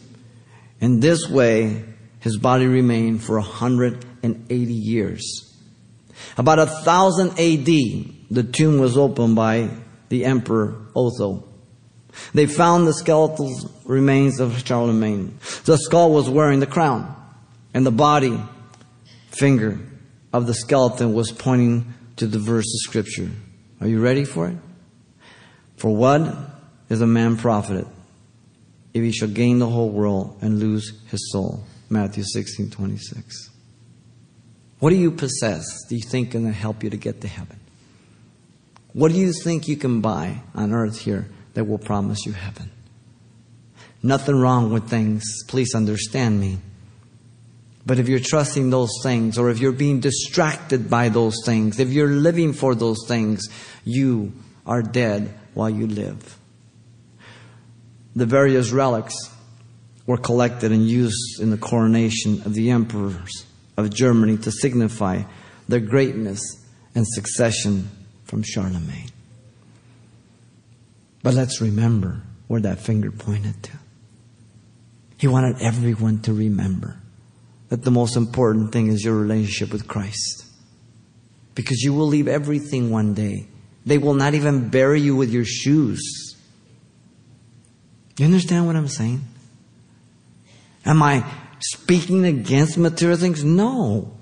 In 0.80 1.00
this 1.00 1.30
way, 1.30 1.84
his 2.20 2.38
body 2.38 2.66
remained 2.66 3.24
for 3.24 3.38
180 3.40 4.74
years. 4.74 5.54
About 6.38 6.60
a 6.60 6.66
thousand 6.66 7.32
AD, 7.32 7.66
the 8.32 8.44
tomb 8.44 8.80
was 8.80 8.98
opened 8.98 9.36
by 9.36 9.70
the 10.10 10.26
Emperor 10.26 10.76
Otho. 10.96 11.48
They 12.34 12.46
found 12.46 12.88
the 12.88 12.94
skeletal 12.94 13.52
remains 13.86 14.40
of 14.40 14.66
Charlemagne. 14.66 15.38
The 15.66 15.78
skull 15.78 16.14
was 16.14 16.30
wearing 16.30 16.60
the 16.60 16.68
crown, 16.68 17.16
and 17.74 17.86
the 17.86 17.92
body 17.92 18.40
finger 19.32 19.80
of 20.32 20.48
the 20.48 20.54
skeleton 20.54 21.14
was 21.14 21.32
pointing 21.32 21.94
to 22.18 22.28
the 22.28 22.40
verse 22.40 22.66
of 22.66 22.90
Scripture. 22.90 23.30
Are 23.82 23.88
you 23.88 24.00
ready 24.00 24.26
for 24.26 24.48
it? 24.48 24.58
For 25.78 25.96
what 25.96 26.53
is 26.90 27.02
a 27.02 27.08
man 27.08 27.38
profited 27.38 27.88
if 28.94 29.02
he 29.02 29.12
shall 29.12 29.30
gain 29.30 29.60
the 29.60 29.70
whole 29.70 29.90
world 29.90 30.38
and 30.42 30.60
lose 30.60 30.94
his 31.10 31.32
soul? 31.32 31.64
Matthew 31.90 32.24
16 32.24 32.70
26. 32.70 33.50
What 34.80 34.90
do 34.90 34.96
you 34.96 35.12
possess 35.12 35.66
do 35.88 35.96
you 35.96 36.02
think 36.02 36.32
can 36.32 36.52
help 36.52 36.84
you 36.84 36.90
to 36.90 36.98
get 36.98 37.22
to 37.22 37.28
heaven? 37.28 37.60
What 38.94 39.12
do 39.12 39.18
you 39.18 39.32
think 39.32 39.68
you 39.68 39.78
can 39.78 40.02
buy 40.02 40.42
on 40.54 40.74
earth 40.74 41.00
here 41.00 41.28
that 41.54 41.66
will 41.66 41.78
promise 41.78 42.26
you 42.26 42.34
heaven? 42.34 42.70
Nothing 44.04 44.36
wrong 44.36 44.72
with 44.72 44.90
things. 44.90 45.24
Please 45.48 45.74
understand 45.74 46.40
me. 46.40 46.58
But 47.86 48.00
if 48.00 48.08
you're 48.08 48.20
trusting 48.20 48.70
those 48.70 48.92
things, 49.02 49.38
or 49.38 49.50
if 49.50 49.60
you're 49.60 49.72
being 49.72 50.00
distracted 50.00 50.90
by 50.90 51.10
those 51.10 51.36
things, 51.46 51.80
if 51.80 51.90
you're 51.90 52.10
living 52.10 52.54
for 52.54 52.76
those 52.76 53.06
things, 53.08 53.48
you 53.84 54.34
are 54.66 54.82
dead 54.82 55.34
while 55.54 55.70
you 55.70 55.88
live. 55.88 56.38
The 58.16 58.26
various 58.26 58.72
relics 58.72 59.16
were 60.06 60.18
collected 60.18 60.72
and 60.72 60.88
used 60.88 61.40
in 61.40 61.50
the 61.50 61.58
coronation 61.58 62.42
of 62.44 62.54
the 62.54 62.72
emperors 62.72 63.46
of 63.78 63.94
Germany 63.94 64.38
to 64.38 64.52
signify 64.52 65.24
their 65.68 65.80
greatness 65.80 66.42
and 66.94 67.08
succession 67.08 67.90
from 68.26 68.44
Charlemagne. 68.44 69.10
But 71.24 71.34
let's 71.34 71.62
remember 71.62 72.22
where 72.48 72.62
that 72.62 72.80
finger 72.80 73.12
pointed 73.12 73.64
to. 73.64 73.72
He 75.18 75.28
wanted 75.28 75.62
everyone 75.62 76.20
to 76.24 76.34
remember 76.34 76.98
that 77.70 77.84
the 77.84 77.92
most 77.92 78.18
important 78.18 78.72
thing 78.74 78.88
is 78.88 79.04
your 79.04 79.16
relationship 79.16 79.72
with 79.72 79.88
Christ. 79.88 80.46
Because 81.56 81.82
you 81.82 81.94
will 81.94 82.08
leave 82.08 82.28
everything 82.28 82.92
one 82.92 83.14
day. 83.14 83.48
They 83.86 83.98
will 83.98 84.16
not 84.16 84.34
even 84.34 84.70
bury 84.70 85.02
you 85.02 85.16
with 85.16 85.32
your 85.32 85.46
shoes. 85.46 86.33
You 88.18 88.26
understand 88.26 88.68
what 88.68 88.76
I'm 88.76 88.88
saying? 88.88 89.24
Am 90.86 91.02
I 91.02 91.26
speaking 91.60 92.26
against 92.26 92.78
material 92.78 93.18
things? 93.18 93.44
No. 93.44 94.14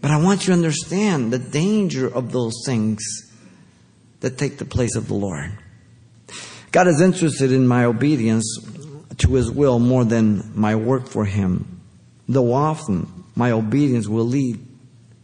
But 0.00 0.10
I 0.10 0.20
want 0.20 0.42
you 0.42 0.46
to 0.48 0.52
understand 0.52 1.32
the 1.32 1.38
danger 1.38 2.12
of 2.12 2.32
those 2.32 2.54
things 2.66 3.02
that 4.20 4.36
take 4.36 4.58
the 4.58 4.64
place 4.64 4.96
of 4.96 5.08
the 5.08 5.14
Lord. 5.14 5.52
God 6.72 6.88
is 6.88 7.00
interested 7.00 7.52
in 7.52 7.66
my 7.66 7.84
obedience 7.84 8.58
to 9.18 9.34
His 9.34 9.50
will 9.50 9.78
more 9.78 10.04
than 10.04 10.52
my 10.54 10.74
work 10.74 11.06
for 11.06 11.24
Him, 11.24 11.80
though 12.28 12.52
often 12.52 13.24
my 13.36 13.50
obedience 13.52 14.08
will 14.08 14.24
lead 14.24 14.58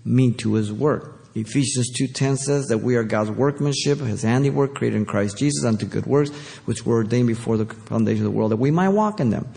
me 0.04 0.32
to 0.34 0.54
His 0.54 0.72
work. 0.72 1.17
Ephesians 1.40 1.90
2.10 1.98 2.38
says 2.38 2.66
that 2.66 2.78
we 2.78 2.96
are 2.96 3.04
God's 3.04 3.30
workmanship, 3.30 3.98
His 3.98 4.22
handiwork, 4.22 4.74
created 4.74 4.96
in 4.96 5.06
Christ 5.06 5.38
Jesus 5.38 5.64
unto 5.64 5.86
good 5.86 6.06
works, 6.06 6.30
which 6.64 6.84
were 6.84 6.96
ordained 6.96 7.28
before 7.28 7.56
the 7.56 7.66
foundation 7.66 8.24
of 8.24 8.32
the 8.32 8.36
world, 8.36 8.52
that 8.52 8.56
we 8.56 8.70
might 8.70 8.90
walk 8.90 9.20
in 9.20 9.30
them. 9.30 9.48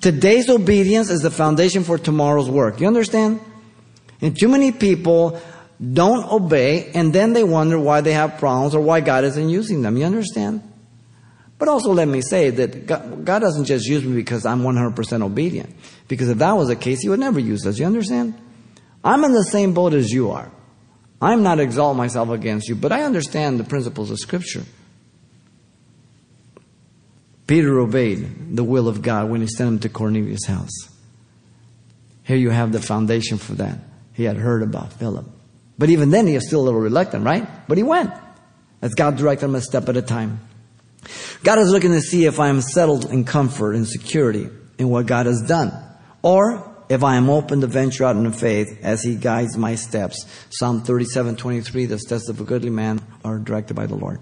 Today's 0.00 0.48
obedience 0.48 1.10
is 1.10 1.22
the 1.22 1.30
foundation 1.30 1.84
for 1.84 1.98
tomorrow's 1.98 2.50
work. 2.50 2.80
You 2.80 2.86
understand? 2.86 3.40
And 4.20 4.38
too 4.38 4.48
many 4.48 4.72
people 4.72 5.40
don't 5.92 6.30
obey 6.30 6.90
and 6.94 7.12
then 7.12 7.32
they 7.32 7.44
wonder 7.44 7.78
why 7.78 8.00
they 8.00 8.12
have 8.12 8.38
problems 8.38 8.74
or 8.74 8.80
why 8.80 9.00
God 9.00 9.24
isn't 9.24 9.48
using 9.48 9.82
them. 9.82 9.96
You 9.96 10.04
understand? 10.04 10.62
But 11.58 11.68
also 11.68 11.92
let 11.92 12.08
me 12.08 12.20
say 12.20 12.50
that 12.50 12.86
God, 12.86 13.24
God 13.24 13.38
doesn't 13.40 13.64
just 13.64 13.86
use 13.86 14.04
me 14.04 14.14
because 14.14 14.44
I'm 14.44 14.62
100% 14.62 15.22
obedient. 15.22 15.74
Because 16.08 16.28
if 16.28 16.38
that 16.38 16.52
was 16.52 16.68
the 16.68 16.76
case, 16.76 17.00
He 17.00 17.08
would 17.08 17.20
never 17.20 17.40
use 17.40 17.66
us. 17.66 17.78
You 17.78 17.86
understand? 17.86 18.34
I'm 19.02 19.24
in 19.24 19.32
the 19.32 19.44
same 19.44 19.72
boat 19.72 19.94
as 19.94 20.10
you 20.10 20.30
are. 20.32 20.50
I'm 21.20 21.42
not 21.42 21.60
exalting 21.60 21.96
myself 21.96 22.28
against 22.30 22.68
you, 22.68 22.74
but 22.74 22.92
I 22.92 23.02
understand 23.02 23.58
the 23.58 23.64
principles 23.64 24.10
of 24.10 24.18
Scripture. 24.18 24.64
Peter 27.46 27.78
obeyed 27.78 28.56
the 28.56 28.64
will 28.64 28.88
of 28.88 29.02
God 29.02 29.30
when 29.30 29.40
he 29.40 29.46
sent 29.46 29.68
him 29.68 29.78
to 29.80 29.88
Cornelius' 29.88 30.46
house. 30.46 30.90
Here 32.24 32.36
you 32.36 32.50
have 32.50 32.72
the 32.72 32.80
foundation 32.80 33.38
for 33.38 33.54
that. 33.54 33.78
He 34.12 34.24
had 34.24 34.36
heard 34.36 34.62
about 34.62 34.92
Philip. 34.94 35.26
But 35.78 35.90
even 35.90 36.10
then, 36.10 36.26
he 36.26 36.34
was 36.34 36.46
still 36.46 36.62
a 36.62 36.64
little 36.64 36.80
reluctant, 36.80 37.24
right? 37.24 37.46
But 37.68 37.76
he 37.76 37.84
went 37.84 38.12
as 38.82 38.94
God 38.94 39.16
directed 39.16 39.46
him 39.46 39.54
a 39.54 39.60
step 39.60 39.88
at 39.88 39.96
a 39.96 40.02
time. 40.02 40.40
God 41.44 41.58
is 41.58 41.70
looking 41.70 41.92
to 41.92 42.00
see 42.00 42.24
if 42.24 42.40
I 42.40 42.48
am 42.48 42.60
settled 42.60 43.10
in 43.12 43.24
comfort 43.24 43.74
and 43.74 43.86
security 43.86 44.48
in 44.78 44.88
what 44.88 45.06
God 45.06 45.26
has 45.26 45.42
done, 45.42 45.72
or 46.22 46.75
if 46.88 47.02
I 47.02 47.16
am 47.16 47.28
open 47.28 47.60
to 47.60 47.66
venture 47.66 48.04
out 48.04 48.16
in 48.16 48.30
faith 48.32 48.78
as 48.82 49.02
He 49.02 49.16
guides 49.16 49.56
my 49.56 49.74
steps. 49.74 50.26
Psalm 50.50 50.82
37 50.82 51.36
23, 51.36 51.86
the 51.86 51.98
steps 51.98 52.28
of 52.28 52.40
a 52.40 52.44
goodly 52.44 52.70
man 52.70 53.00
are 53.24 53.38
directed 53.38 53.74
by 53.74 53.86
the 53.86 53.96
Lord. 53.96 54.20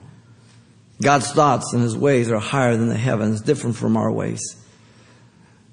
God's 1.03 1.31
thoughts 1.33 1.73
and 1.73 1.83
His 1.83 1.97
ways 1.97 2.31
are 2.31 2.39
higher 2.39 2.77
than 2.77 2.89
the 2.89 2.97
heavens, 2.97 3.41
different 3.41 3.77
from 3.77 3.97
our 3.97 4.11
ways. 4.11 4.41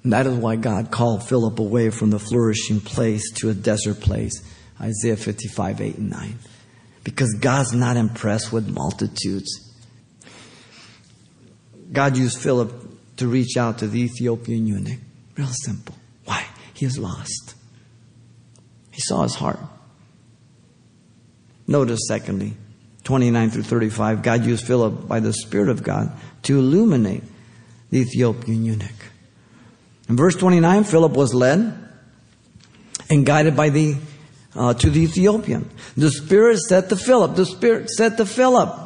And 0.02 0.12
that 0.12 0.26
is 0.26 0.34
why 0.34 0.56
God 0.56 0.90
called 0.90 1.26
Philip 1.26 1.58
away 1.58 1.90
from 1.90 2.10
the 2.10 2.18
flourishing 2.18 2.80
place 2.80 3.30
to 3.36 3.50
a 3.50 3.54
desert 3.54 4.00
place. 4.00 4.42
Isaiah 4.80 5.16
55, 5.16 5.80
8 5.80 5.96
and 5.96 6.10
9. 6.10 6.38
Because 7.04 7.34
God's 7.34 7.72
not 7.72 7.96
impressed 7.96 8.52
with 8.52 8.68
multitudes. 8.68 9.72
God 11.92 12.16
used 12.16 12.40
Philip 12.40 12.72
to 13.18 13.28
reach 13.28 13.56
out 13.56 13.78
to 13.78 13.86
the 13.86 14.00
Ethiopian 14.00 14.66
eunuch. 14.66 14.98
Real 15.36 15.46
simple. 15.46 15.94
He 16.74 16.86
is 16.86 16.98
lost. 16.98 17.54
He 18.90 19.00
saw 19.00 19.22
his 19.22 19.34
heart. 19.34 19.58
Notice, 21.66 22.00
secondly, 22.06 22.54
29 23.04 23.50
through 23.50 23.62
35, 23.62 24.22
God 24.22 24.44
used 24.44 24.66
Philip 24.66 25.08
by 25.08 25.20
the 25.20 25.32
Spirit 25.32 25.68
of 25.68 25.82
God 25.82 26.12
to 26.42 26.58
illuminate 26.58 27.24
the 27.90 28.00
Ethiopian 28.00 28.64
eunuch. 28.64 28.90
In 30.08 30.16
verse 30.16 30.36
29, 30.36 30.84
Philip 30.84 31.12
was 31.12 31.34
led 31.34 31.78
and 33.08 33.26
guided 33.26 33.56
by 33.56 33.70
the 33.70 33.96
uh, 34.54 34.74
to 34.74 34.90
the 34.90 35.00
Ethiopian. 35.00 35.70
The 35.96 36.10
Spirit 36.10 36.58
said 36.58 36.90
to 36.90 36.96
Philip, 36.96 37.36
the 37.36 37.46
Spirit 37.46 37.90
said 37.90 38.18
to 38.18 38.26
Philip, 38.26 38.78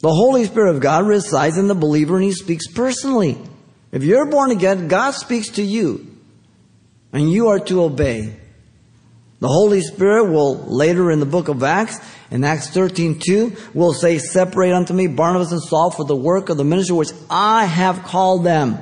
the 0.00 0.12
Holy 0.12 0.44
Spirit 0.44 0.74
of 0.74 0.80
God 0.80 1.06
resides 1.06 1.58
in 1.58 1.68
the 1.68 1.74
believer 1.74 2.16
and 2.16 2.24
He 2.24 2.32
speaks 2.32 2.66
personally. 2.68 3.38
If 3.92 4.02
you're 4.04 4.26
born 4.26 4.50
again, 4.50 4.88
God 4.88 5.12
speaks 5.12 5.50
to 5.50 5.62
you 5.62 6.15
and 7.16 7.32
you 7.32 7.48
are 7.48 7.58
to 7.58 7.82
obey. 7.82 8.30
The 9.40 9.48
Holy 9.48 9.80
Spirit 9.80 10.30
will 10.30 10.54
later 10.66 11.10
in 11.10 11.18
the 11.18 11.24
book 11.24 11.48
of 11.48 11.62
Acts, 11.62 11.98
in 12.30 12.44
Acts 12.44 12.68
13 12.68 13.20
2, 13.24 13.56
will 13.72 13.94
say, 13.94 14.18
Separate 14.18 14.72
unto 14.72 14.92
me 14.92 15.06
Barnabas 15.06 15.50
and 15.50 15.62
Saul 15.62 15.90
for 15.90 16.04
the 16.04 16.14
work 16.14 16.50
of 16.50 16.58
the 16.58 16.64
ministry 16.64 16.94
which 16.94 17.12
I 17.30 17.64
have 17.64 18.02
called 18.02 18.44
them. 18.44 18.78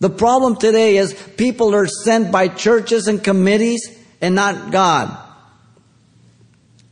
The 0.00 0.10
problem 0.10 0.56
today 0.56 0.96
is 0.96 1.14
people 1.36 1.72
are 1.72 1.86
sent 1.86 2.32
by 2.32 2.48
churches 2.48 3.06
and 3.06 3.22
committees 3.22 3.96
and 4.20 4.34
not 4.34 4.72
God. 4.72 5.16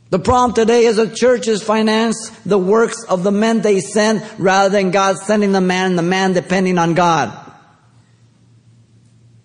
The 0.09 0.19
problem 0.19 0.53
today 0.53 0.85
is 0.85 0.95
that 0.95 1.15
churches 1.15 1.61
finance 1.61 2.29
the 2.45 2.57
works 2.57 3.03
of 3.09 3.23
the 3.23 3.31
men 3.31 3.59
they 3.59 3.81
send 3.81 4.25
rather 4.37 4.69
than 4.69 4.91
God 4.91 5.17
sending 5.17 5.51
the 5.51 5.59
man 5.59 5.91
and 5.91 5.99
the 5.99 6.03
man 6.03 6.31
depending 6.31 6.77
on 6.77 6.93
God. 6.93 7.44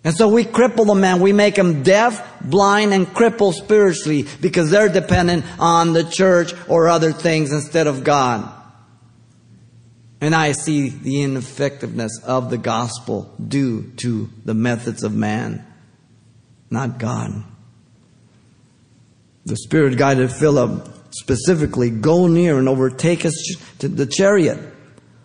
And 0.03 0.15
so 0.15 0.27
we 0.27 0.45
cripple 0.45 0.87
the 0.87 0.95
man. 0.95 1.19
We 1.19 1.31
make 1.31 1.55
him 1.55 1.83
deaf, 1.83 2.41
blind, 2.41 2.93
and 2.93 3.11
crippled 3.13 3.55
spiritually 3.55 4.25
because 4.41 4.71
they're 4.71 4.89
dependent 4.89 5.45
on 5.59 5.93
the 5.93 6.03
church 6.03 6.53
or 6.67 6.87
other 6.87 7.11
things 7.11 7.51
instead 7.51 7.85
of 7.85 8.03
God. 8.03 8.51
And 10.19 10.35
I 10.35 10.51
see 10.53 10.89
the 10.89 11.21
ineffectiveness 11.21 12.19
of 12.23 12.49
the 12.49 12.57
gospel 12.57 13.33
due 13.45 13.91
to 13.97 14.29
the 14.45 14.53
methods 14.53 15.03
of 15.03 15.13
man, 15.13 15.65
not 16.69 16.97
God. 16.97 17.43
The 19.45 19.57
Spirit 19.57 19.97
guided 19.97 20.31
Philip 20.31 20.87
specifically, 21.11 21.89
go 21.89 22.27
near 22.27 22.57
and 22.57 22.69
overtake 22.69 23.25
us 23.25 23.35
to 23.79 23.87
the 23.87 24.05
chariot. 24.05 24.59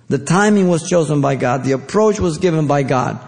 The 0.08 0.18
timing 0.18 0.68
was 0.68 0.88
chosen 0.88 1.20
by 1.20 1.36
God. 1.36 1.64
The 1.64 1.72
approach 1.72 2.18
was 2.18 2.38
given 2.38 2.66
by 2.66 2.82
God. 2.82 3.20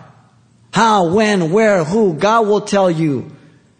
How, 0.72 1.12
when, 1.12 1.50
where, 1.50 1.84
who, 1.84 2.14
God 2.14 2.46
will 2.46 2.60
tell 2.60 2.90
you. 2.90 3.32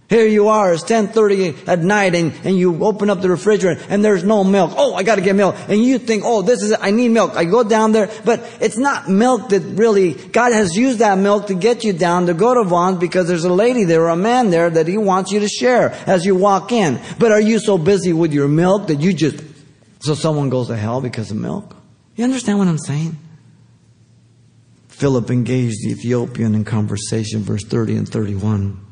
Here 0.09 0.27
you 0.27 0.49
are, 0.49 0.73
it's 0.73 0.85
10.30 0.85 1.69
at 1.69 1.81
night 1.81 2.15
and, 2.15 2.33
and 2.43 2.57
you 2.57 2.83
open 2.83 3.11
up 3.11 3.21
the 3.21 3.29
refrigerator 3.29 3.79
and 3.91 4.03
there's 4.03 4.25
no 4.25 4.43
milk. 4.43 4.73
Oh, 4.75 4.95
I 4.95 5.03
gotta 5.03 5.21
get 5.21 5.37
milk. 5.37 5.55
And 5.69 5.85
you 5.85 5.99
think, 5.99 6.23
oh, 6.25 6.41
this 6.41 6.63
is 6.63 6.71
it. 6.71 6.79
I 6.81 6.93
need 6.93 7.11
milk. 7.11 7.37
I 7.37 7.45
go 7.45 7.63
down 7.63 7.93
there, 7.93 8.11
but 8.25 8.41
it's 8.59 8.79
not 8.79 9.11
milk 9.11 9.51
that 9.51 9.61
really, 9.61 10.15
God 10.15 10.55
has 10.55 10.75
used 10.75 11.01
that 11.01 11.19
milk 11.19 11.49
to 11.49 11.55
get 11.55 11.85
you 11.85 11.93
down 11.93 12.25
to 12.27 12.35
go 12.35 12.55
to 12.55 12.65
Vons 12.65 12.99
because 12.99 13.29
there's 13.29 13.45
a 13.45 13.53
lady 13.53 13.85
there 13.85 14.05
or 14.05 14.09
a 14.09 14.17
man 14.17 14.49
there 14.49 14.71
that 14.71 14.89
he 14.89 14.97
wants 14.97 15.31
you 15.31 15.41
to 15.41 15.49
share 15.49 15.91
as 16.07 16.25
you 16.25 16.35
walk 16.35 16.73
in. 16.73 16.99
But 17.19 17.31
are 17.31 17.41
you 17.41 17.59
so 17.59 17.77
busy 17.77 18.15
with 18.15 18.33
your 18.33 18.49
milk 18.49 18.87
that 18.87 19.01
you 19.01 19.13
just, 19.13 19.45
so 20.01 20.15
someone 20.15 20.49
goes 20.49 20.69
to 20.69 20.77
hell 20.77 21.03
because 21.03 21.31
of 21.31 21.37
milk? 21.37 21.77
You 22.17 22.25
understand 22.25 22.59
what 22.59 22.67
I'm 22.67 22.79
saying? 22.79 23.19
Philip 24.99 25.31
engaged 25.31 25.85
the 25.85 25.93
Ethiopian 25.93 26.57
in 26.57 26.65
conversation, 26.65 27.43
verse 27.43 27.63
30 27.63 27.99
and 27.99 28.09
31. 28.09 28.85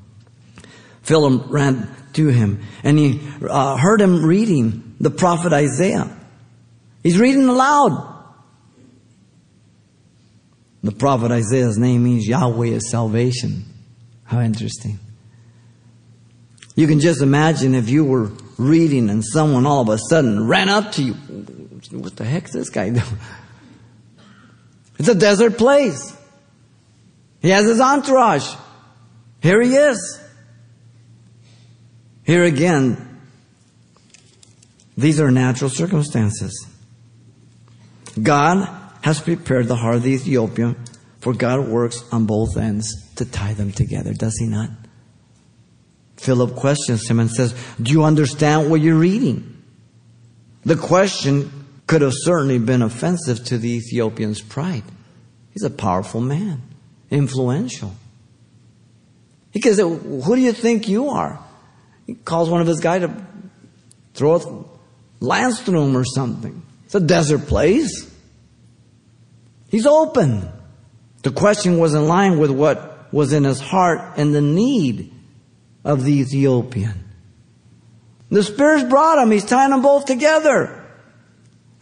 Philip 1.03 1.51
ran 1.51 1.93
to 2.13 2.29
him 2.29 2.63
and 2.85 2.97
he 2.97 3.21
uh, 3.43 3.77
heard 3.77 4.01
him 4.01 4.25
reading 4.25 4.95
the 5.01 5.11
prophet 5.11 5.53
Isaiah. 5.53 6.09
He's 7.03 7.19
reading 7.19 7.49
aloud. 7.49 8.15
The 10.85 10.93
prophet 10.93 11.33
Isaiah's 11.33 11.77
name 11.77 12.05
means 12.05 12.29
Yahweh 12.29 12.69
is 12.69 12.89
salvation. 12.89 13.65
How 14.23 14.41
interesting. 14.41 15.01
You 16.77 16.87
can 16.87 17.01
just 17.01 17.21
imagine 17.21 17.75
if 17.75 17.91
you 17.91 18.05
were 18.05 18.31
reading 18.59 19.11
and 19.11 19.25
someone 19.25 19.67
all 19.67 19.83
of 19.83 19.89
a 19.89 19.99
sudden 20.09 20.47
ran 20.47 20.69
up 20.69 20.93
to 20.93 21.03
you. 21.03 21.15
What 21.91 22.15
the 22.15 22.25
heck's 22.25 22.53
this 22.53 22.71
guy 22.71 22.91
doing? 22.91 23.19
It's 24.99 25.09
a 25.09 25.15
desert 25.15 25.59
place. 25.59 26.17
He 27.41 27.51
has 27.51 27.67
his 27.67 27.81
entourage. 27.81 28.55
Here 29.41 29.61
he 29.61 29.75
is. 29.75 30.21
Here 32.25 32.45
again, 32.45 33.21
these 34.97 35.21
are 35.21 35.31
natural 35.31 35.71
circumstances. 35.71 36.67
God 38.21 38.69
has 39.03 39.21
prepared 39.21 39.69
the 39.69 39.77
heart 39.77 39.97
of 39.97 40.03
the 40.03 40.11
Ethiopian, 40.11 40.75
for 41.21 41.33
God 41.33 41.69
works 41.69 42.03
on 42.11 42.27
both 42.27 42.57
ends 42.57 43.13
to 43.17 43.25
tie 43.25 43.55
them 43.55 43.71
together, 43.73 44.13
does 44.13 44.37
he 44.39 44.47
not? 44.47 44.71
Philip 46.17 46.57
questions 46.57 47.09
him 47.09 47.21
and 47.21 47.31
says, 47.31 47.55
Do 47.81 47.93
you 47.93 48.05
understand 48.05 48.71
what 48.71 48.81
you're 48.81 48.99
reading? 48.99 49.63
The 50.65 50.77
question 50.77 51.56
could 51.87 52.03
have 52.03 52.13
certainly 52.15 52.59
been 52.59 52.83
offensive 52.83 53.45
to 53.45 53.59
the 53.59 53.71
Ethiopian's 53.77 54.41
pride. 54.41 54.83
He's 55.53 55.63
a 55.63 55.71
powerful 55.71 56.21
man, 56.21 56.63
influential. 57.11 57.95
He 59.53 59.61
says, 59.61 59.79
Who 59.79 60.37
do 60.37 60.41
you 60.41 60.53
think 60.53 60.89
you 60.89 61.09
are? 61.09 61.39
He 62.07 62.15
calls 62.15 62.51
one 62.51 62.61
of 62.61 62.67
his 62.67 62.81
guys 62.81 63.03
to 63.03 63.27
throw 64.15 64.37
a 64.37 64.65
lance 65.25 65.61
through 65.61 65.83
him 65.83 65.97
or 65.97 66.05
something. 66.05 66.63
It's 66.85 66.95
a 66.95 67.01
desert 67.01 67.47
place. 67.47 68.13
He's 69.69 69.87
open. 69.87 70.49
The 71.23 71.33
question 71.33 71.79
was 71.79 71.95
in 71.95 72.07
line 72.07 72.39
with 72.39 72.51
what 72.51 73.13
was 73.13 73.33
in 73.33 73.45
his 73.45 73.61
heart 73.61 74.19
and 74.19 74.35
the 74.35 74.41
need 74.41 75.13
of 75.85 76.05
the 76.05 76.21
Ethiopian. 76.21 77.05
The 78.29 78.43
Spirit's 78.43 78.89
brought 78.89 79.23
him. 79.23 79.31
He's 79.31 79.45
tying 79.45 79.71
them 79.71 79.83
both 79.83 80.05
together. 80.05 80.86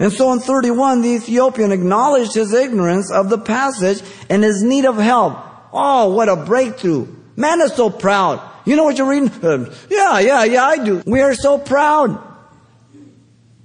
And 0.04 0.12
so 0.12 0.30
in 0.34 0.40
31, 0.40 1.00
the 1.00 1.14
Ethiopian 1.14 1.72
acknowledged 1.72 2.34
his 2.34 2.52
ignorance 2.52 3.10
of 3.10 3.30
the 3.30 3.38
passage 3.38 4.02
and 4.28 4.44
his 4.44 4.62
need 4.62 4.84
of 4.84 4.98
help. 4.98 5.38
Oh, 5.72 6.12
what 6.12 6.28
a 6.28 6.36
breakthrough. 6.36 7.08
Man 7.36 7.62
is 7.62 7.72
so 7.72 7.88
proud. 7.88 8.38
You 8.66 8.76
know 8.76 8.84
what 8.84 8.98
you're 8.98 9.08
reading? 9.08 9.30
Uh, 9.42 9.74
yeah, 9.88 10.18
yeah, 10.18 10.44
yeah, 10.44 10.62
I 10.62 10.84
do. 10.84 11.02
We 11.06 11.22
are 11.22 11.34
so 11.34 11.56
proud. 11.56 12.22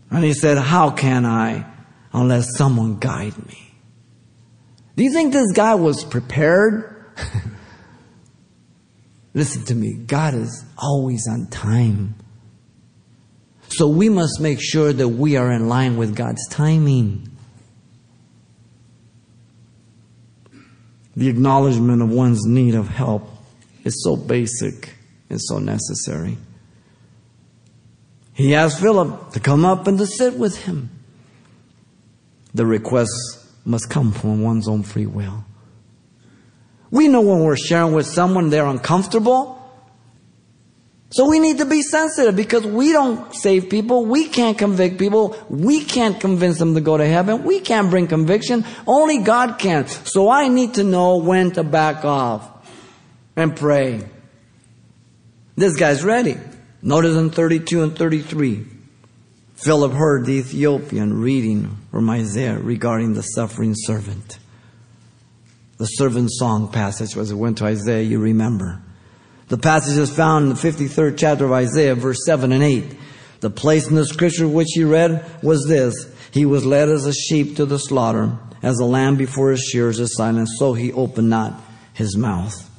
And 0.09 0.23
he 0.23 0.31
said, 0.31 0.57
How 0.57 0.91
can 0.91 1.25
I 1.25 1.65
unless 2.13 2.55
someone 2.55 2.99
guide 2.99 3.37
me? 3.45 3.73
Do 4.95 5.03
you 5.03 5.11
think 5.11 5.33
this 5.33 5.51
guy 5.51 5.75
was 5.75 6.05
prepared? 6.05 7.03
Listen 9.33 9.65
to 9.65 9.75
me. 9.75 9.95
God 9.95 10.35
is 10.35 10.63
always 10.77 11.27
on 11.27 11.47
time. 11.47 12.15
So 13.69 13.87
we 13.87 14.09
must 14.09 14.39
make 14.41 14.59
sure 14.61 14.91
that 14.91 15.07
we 15.07 15.37
are 15.37 15.51
in 15.51 15.67
line 15.69 15.97
with 15.97 16.15
God's 16.15 16.45
timing. 16.49 17.29
The 21.15 21.29
acknowledgement 21.29 22.01
of 22.01 22.09
one's 22.09 22.45
need 22.45 22.75
of 22.75 22.87
help 22.87 23.29
is 23.83 24.03
so 24.03 24.15
basic 24.15 24.95
and 25.29 25.39
so 25.41 25.59
necessary. 25.59 26.37
He 28.33 28.55
asked 28.55 28.79
Philip 28.79 29.33
to 29.33 29.39
come 29.39 29.65
up 29.65 29.85
and 29.87 29.97
to 29.99 30.07
sit 30.07 30.35
with 30.35 30.63
him. 30.63 30.89
The 32.53 32.65
request 32.65 33.11
must 33.65 33.89
come 33.89 34.11
from 34.11 34.41
one's 34.41 34.67
own 34.67 34.83
free 34.83 35.05
will. 35.05 35.43
We 36.89 37.07
know 37.07 37.21
when 37.21 37.41
we're 37.41 37.57
sharing 37.57 37.93
with 37.93 38.07
someone 38.07 38.49
they're 38.49 38.65
uncomfortable. 38.65 39.58
So 41.11 41.27
we 41.27 41.39
need 41.39 41.57
to 41.57 41.65
be 41.65 41.81
sensitive 41.81 42.35
because 42.35 42.65
we 42.65 42.91
don't 42.91 43.33
save 43.33 43.69
people. 43.69 44.05
We 44.05 44.27
can't 44.27 44.57
convict 44.57 44.99
people. 44.99 45.35
We 45.49 45.83
can't 45.83 46.19
convince 46.19 46.59
them 46.59 46.75
to 46.75 46.81
go 46.81 46.97
to 46.97 47.05
heaven. 47.05 47.43
We 47.43 47.61
can't 47.61 47.89
bring 47.89 48.07
conviction. 48.07 48.63
Only 48.85 49.17
God 49.17 49.57
can. 49.57 49.87
So 49.87 50.29
I 50.29 50.49
need 50.49 50.75
to 50.75 50.83
know 50.83 51.17
when 51.17 51.51
to 51.53 51.63
back 51.63 52.05
off 52.05 52.47
and 53.35 53.55
pray. 53.55 54.07
This 55.55 55.75
guy's 55.77 56.03
ready. 56.03 56.37
Notice 56.81 57.17
in 57.17 57.31
32 57.31 57.83
and 57.83 57.97
33, 57.97 58.65
Philip 59.55 59.91
heard 59.91 60.25
the 60.25 60.33
Ethiopian 60.33 61.19
reading 61.19 61.75
from 61.91 62.09
Isaiah 62.09 62.57
regarding 62.57 63.13
the 63.13 63.23
suffering 63.23 63.73
servant. 63.75 64.37
The 65.77 65.85
servant 65.85 66.31
song 66.31 66.71
passage, 66.71 67.15
was 67.15 67.31
it 67.31 67.35
went 67.35 67.57
to 67.57 67.65
Isaiah, 67.65 68.03
you 68.03 68.19
remember. 68.19 68.81
The 69.49 69.57
passage 69.57 69.97
is 69.97 70.15
found 70.15 70.43
in 70.43 70.49
the 70.49 70.55
53rd 70.55 71.17
chapter 71.17 71.45
of 71.45 71.51
Isaiah, 71.51 71.95
verse 71.95 72.19
7 72.23 72.51
and 72.51 72.63
8. 72.63 72.95
The 73.39 73.49
place 73.49 73.87
in 73.87 73.95
the 73.95 74.05
scripture 74.05 74.47
which 74.47 74.69
he 74.73 74.83
read 74.83 75.25
was 75.41 75.65
this 75.67 75.93
He 76.31 76.45
was 76.45 76.65
led 76.65 76.87
as 76.87 77.07
a 77.07 77.13
sheep 77.13 77.55
to 77.55 77.65
the 77.65 77.79
slaughter, 77.79 78.37
as 78.61 78.77
a 78.77 78.85
lamb 78.85 79.15
before 79.15 79.49
his 79.49 79.63
shears 79.63 79.99
is 79.99 80.15
silent, 80.15 80.49
so 80.59 80.73
he 80.73 80.93
opened 80.93 81.31
not 81.31 81.59
his 81.93 82.15
mouth. 82.15 82.69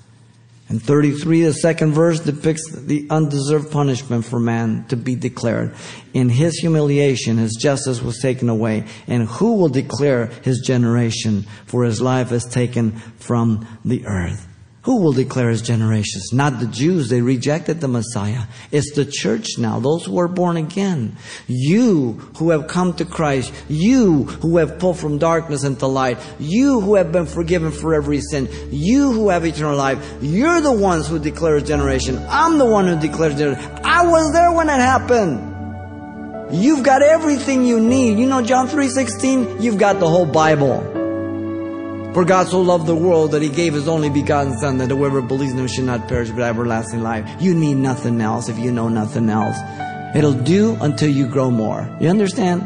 And 0.68 0.80
33, 0.80 1.42
the 1.42 1.52
second 1.54 1.90
verse 1.90 2.20
depicts 2.20 2.70
the 2.70 3.04
undeserved 3.10 3.72
punishment 3.72 4.24
for 4.24 4.38
man 4.38 4.84
to 4.90 4.96
be 4.96 5.16
declared. 5.16 5.74
In 6.14 6.28
his 6.28 6.60
humiliation, 6.60 7.38
his 7.38 7.56
justice 7.56 8.00
was 8.00 8.20
taken 8.20 8.48
away. 8.48 8.84
And 9.08 9.26
who 9.26 9.56
will 9.56 9.68
declare 9.68 10.26
his 10.26 10.62
generation? 10.64 11.46
For 11.66 11.82
his 11.82 12.00
life 12.00 12.30
is 12.30 12.44
taken 12.44 12.92
from 13.18 13.66
the 13.84 14.06
earth. 14.06 14.46
Who 14.90 14.96
will 14.96 15.12
declare 15.12 15.50
his 15.50 15.62
generations? 15.62 16.32
Not 16.32 16.58
the 16.58 16.66
Jews. 16.66 17.10
They 17.10 17.20
rejected 17.20 17.80
the 17.80 17.86
Messiah. 17.86 18.42
It's 18.72 18.92
the 18.96 19.04
church 19.04 19.56
now, 19.56 19.78
those 19.78 20.04
who 20.04 20.18
are 20.18 20.26
born 20.26 20.56
again. 20.56 21.16
You 21.46 22.14
who 22.38 22.50
have 22.50 22.66
come 22.66 22.94
to 22.94 23.04
Christ. 23.04 23.52
You 23.68 24.24
who 24.24 24.56
have 24.56 24.80
pulled 24.80 24.98
from 24.98 25.18
darkness 25.18 25.62
into 25.62 25.86
light. 25.86 26.18
You 26.40 26.80
who 26.80 26.96
have 26.96 27.12
been 27.12 27.26
forgiven 27.26 27.70
for 27.70 27.94
every 27.94 28.20
sin. 28.20 28.48
You 28.72 29.12
who 29.12 29.28
have 29.28 29.46
eternal 29.46 29.76
life. 29.76 30.04
You're 30.20 30.60
the 30.60 30.72
ones 30.72 31.06
who 31.06 31.20
declare 31.20 31.54
his 31.54 31.68
generation. 31.68 32.18
I'm 32.28 32.58
the 32.58 32.66
one 32.66 32.88
who 32.88 32.98
declares 32.98 33.38
generation. 33.38 33.70
I 33.84 34.04
was 34.08 34.32
there 34.32 34.50
when 34.50 34.68
it 34.68 34.80
happened. 34.80 36.52
You've 36.52 36.82
got 36.82 37.02
everything 37.02 37.64
you 37.64 37.78
need. 37.78 38.18
You 38.18 38.26
know 38.26 38.42
John 38.42 38.66
3.16? 38.66 39.62
You've 39.62 39.78
got 39.78 40.00
the 40.00 40.08
whole 40.08 40.26
Bible. 40.26 40.99
For 42.14 42.24
God 42.24 42.48
so 42.48 42.60
loved 42.60 42.86
the 42.86 42.94
world 42.96 43.30
that 43.32 43.42
he 43.42 43.48
gave 43.48 43.72
his 43.72 43.86
only 43.86 44.10
begotten 44.10 44.58
Son, 44.58 44.78
that 44.78 44.90
whoever 44.90 45.22
believes 45.22 45.52
in 45.52 45.58
him 45.60 45.68
should 45.68 45.84
not 45.84 46.08
perish 46.08 46.30
but 46.30 46.42
have 46.42 46.56
everlasting 46.56 47.02
life. 47.02 47.40
You 47.40 47.54
need 47.54 47.74
nothing 47.74 48.20
else 48.20 48.48
if 48.48 48.58
you 48.58 48.72
know 48.72 48.88
nothing 48.88 49.30
else. 49.30 49.56
It'll 50.16 50.32
do 50.32 50.76
until 50.80 51.08
you 51.08 51.28
grow 51.28 51.52
more. 51.52 51.88
You 52.00 52.08
understand? 52.08 52.62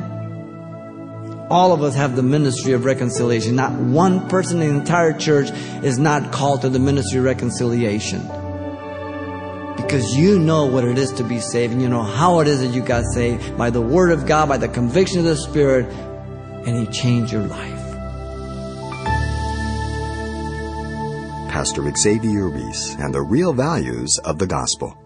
All 1.50 1.72
of 1.72 1.82
us 1.82 1.94
have 1.94 2.16
the 2.16 2.22
ministry 2.22 2.72
of 2.72 2.86
reconciliation. 2.86 3.54
Not 3.54 3.72
one 3.72 4.30
person 4.30 4.62
in 4.62 4.68
the 4.68 4.80
entire 4.80 5.12
church 5.12 5.50
is 5.82 5.98
not 5.98 6.32
called 6.32 6.62
to 6.62 6.70
the 6.70 6.78
ministry 6.78 7.18
of 7.18 7.26
reconciliation. 7.26 8.22
Because 9.76 10.16
you 10.16 10.38
know 10.38 10.64
what 10.64 10.84
it 10.84 10.96
is 10.96 11.12
to 11.12 11.22
be 11.22 11.38
saved 11.38 11.74
and 11.74 11.82
you 11.82 11.90
know 11.90 12.02
how 12.02 12.40
it 12.40 12.48
is 12.48 12.60
that 12.60 12.68
you 12.68 12.80
got 12.80 13.04
saved 13.12 13.58
by 13.58 13.68
the 13.68 13.82
Word 13.82 14.10
of 14.10 14.24
God, 14.24 14.48
by 14.48 14.56
the 14.56 14.68
conviction 14.68 15.18
of 15.18 15.26
the 15.26 15.36
Spirit, 15.36 15.84
and 16.66 16.78
He 16.78 16.86
changed 16.86 17.30
your 17.30 17.42
life. 17.42 17.83
Pastor 21.64 21.90
Xavier 21.96 22.50
Reese 22.50 22.94
and 22.96 23.14
the 23.14 23.22
real 23.22 23.54
values 23.54 24.18
of 24.22 24.38
the 24.38 24.46
gospel. 24.46 24.98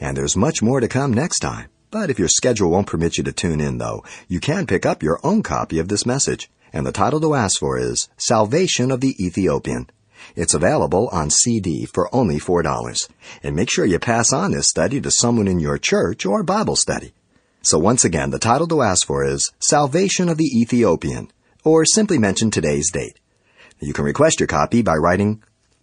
And 0.00 0.16
there's 0.16 0.34
much 0.34 0.62
more 0.62 0.80
to 0.80 0.88
come 0.88 1.12
next 1.12 1.40
time. 1.40 1.68
But 1.90 2.08
if 2.08 2.18
your 2.18 2.26
schedule 2.26 2.70
won't 2.70 2.86
permit 2.86 3.18
you 3.18 3.24
to 3.24 3.32
tune 3.34 3.60
in, 3.60 3.76
though, 3.76 4.02
you 4.26 4.40
can 4.40 4.66
pick 4.66 4.86
up 4.86 5.02
your 5.02 5.20
own 5.22 5.42
copy 5.42 5.78
of 5.78 5.88
this 5.88 6.06
message. 6.06 6.50
And 6.72 6.86
the 6.86 6.90
title 6.90 7.20
to 7.20 7.34
ask 7.34 7.60
for 7.60 7.76
is 7.78 8.08
Salvation 8.16 8.90
of 8.90 9.02
the 9.02 9.14
Ethiopian. 9.22 9.90
It's 10.34 10.54
available 10.54 11.08
on 11.08 11.28
CD 11.28 11.84
for 11.84 12.08
only 12.14 12.38
$4. 12.38 13.10
And 13.42 13.54
make 13.54 13.70
sure 13.70 13.84
you 13.84 13.98
pass 13.98 14.32
on 14.32 14.52
this 14.52 14.70
study 14.70 15.02
to 15.02 15.10
someone 15.10 15.48
in 15.48 15.60
your 15.60 15.76
church 15.76 16.24
or 16.24 16.42
Bible 16.42 16.76
study. 16.76 17.12
So 17.60 17.78
once 17.78 18.06
again, 18.06 18.30
the 18.30 18.38
title 18.38 18.68
to 18.68 18.80
ask 18.80 19.06
for 19.06 19.22
is 19.22 19.52
Salvation 19.58 20.30
of 20.30 20.38
the 20.38 20.48
Ethiopian, 20.58 21.30
or 21.62 21.84
simply 21.84 22.16
mention 22.16 22.50
today's 22.50 22.90
date. 22.90 23.20
You 23.80 23.92
can 23.92 24.06
request 24.06 24.40
your 24.40 24.46
copy 24.46 24.80
by 24.80 24.94
writing 24.94 25.42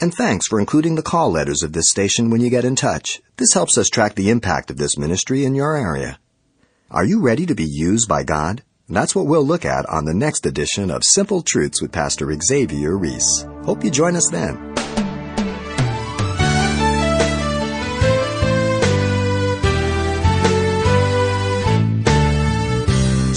And 0.00 0.14
thanks 0.14 0.46
for 0.46 0.60
including 0.60 0.94
the 0.94 1.02
call 1.02 1.32
letters 1.32 1.64
of 1.64 1.72
this 1.72 1.90
station 1.90 2.30
when 2.30 2.40
you 2.40 2.50
get 2.50 2.64
in 2.64 2.76
touch. 2.76 3.20
This 3.36 3.52
helps 3.52 3.76
us 3.76 3.88
track 3.88 4.14
the 4.14 4.30
impact 4.30 4.70
of 4.70 4.76
this 4.76 4.96
ministry 4.96 5.44
in 5.44 5.56
your 5.56 5.76
area. 5.76 6.20
Are 6.88 7.04
you 7.04 7.20
ready 7.20 7.46
to 7.46 7.54
be 7.54 7.66
used 7.66 8.08
by 8.08 8.22
God? 8.22 8.62
That's 8.88 9.16
what 9.16 9.26
we'll 9.26 9.44
look 9.44 9.64
at 9.64 9.86
on 9.86 10.04
the 10.04 10.14
next 10.14 10.46
edition 10.46 10.90
of 10.92 11.02
Simple 11.04 11.42
Truths 11.42 11.82
with 11.82 11.90
Pastor 11.90 12.32
Xavier 12.40 12.96
Reese. 12.96 13.44
Hope 13.64 13.82
you 13.82 13.90
join 13.90 14.14
us 14.14 14.28
then. 14.30 14.67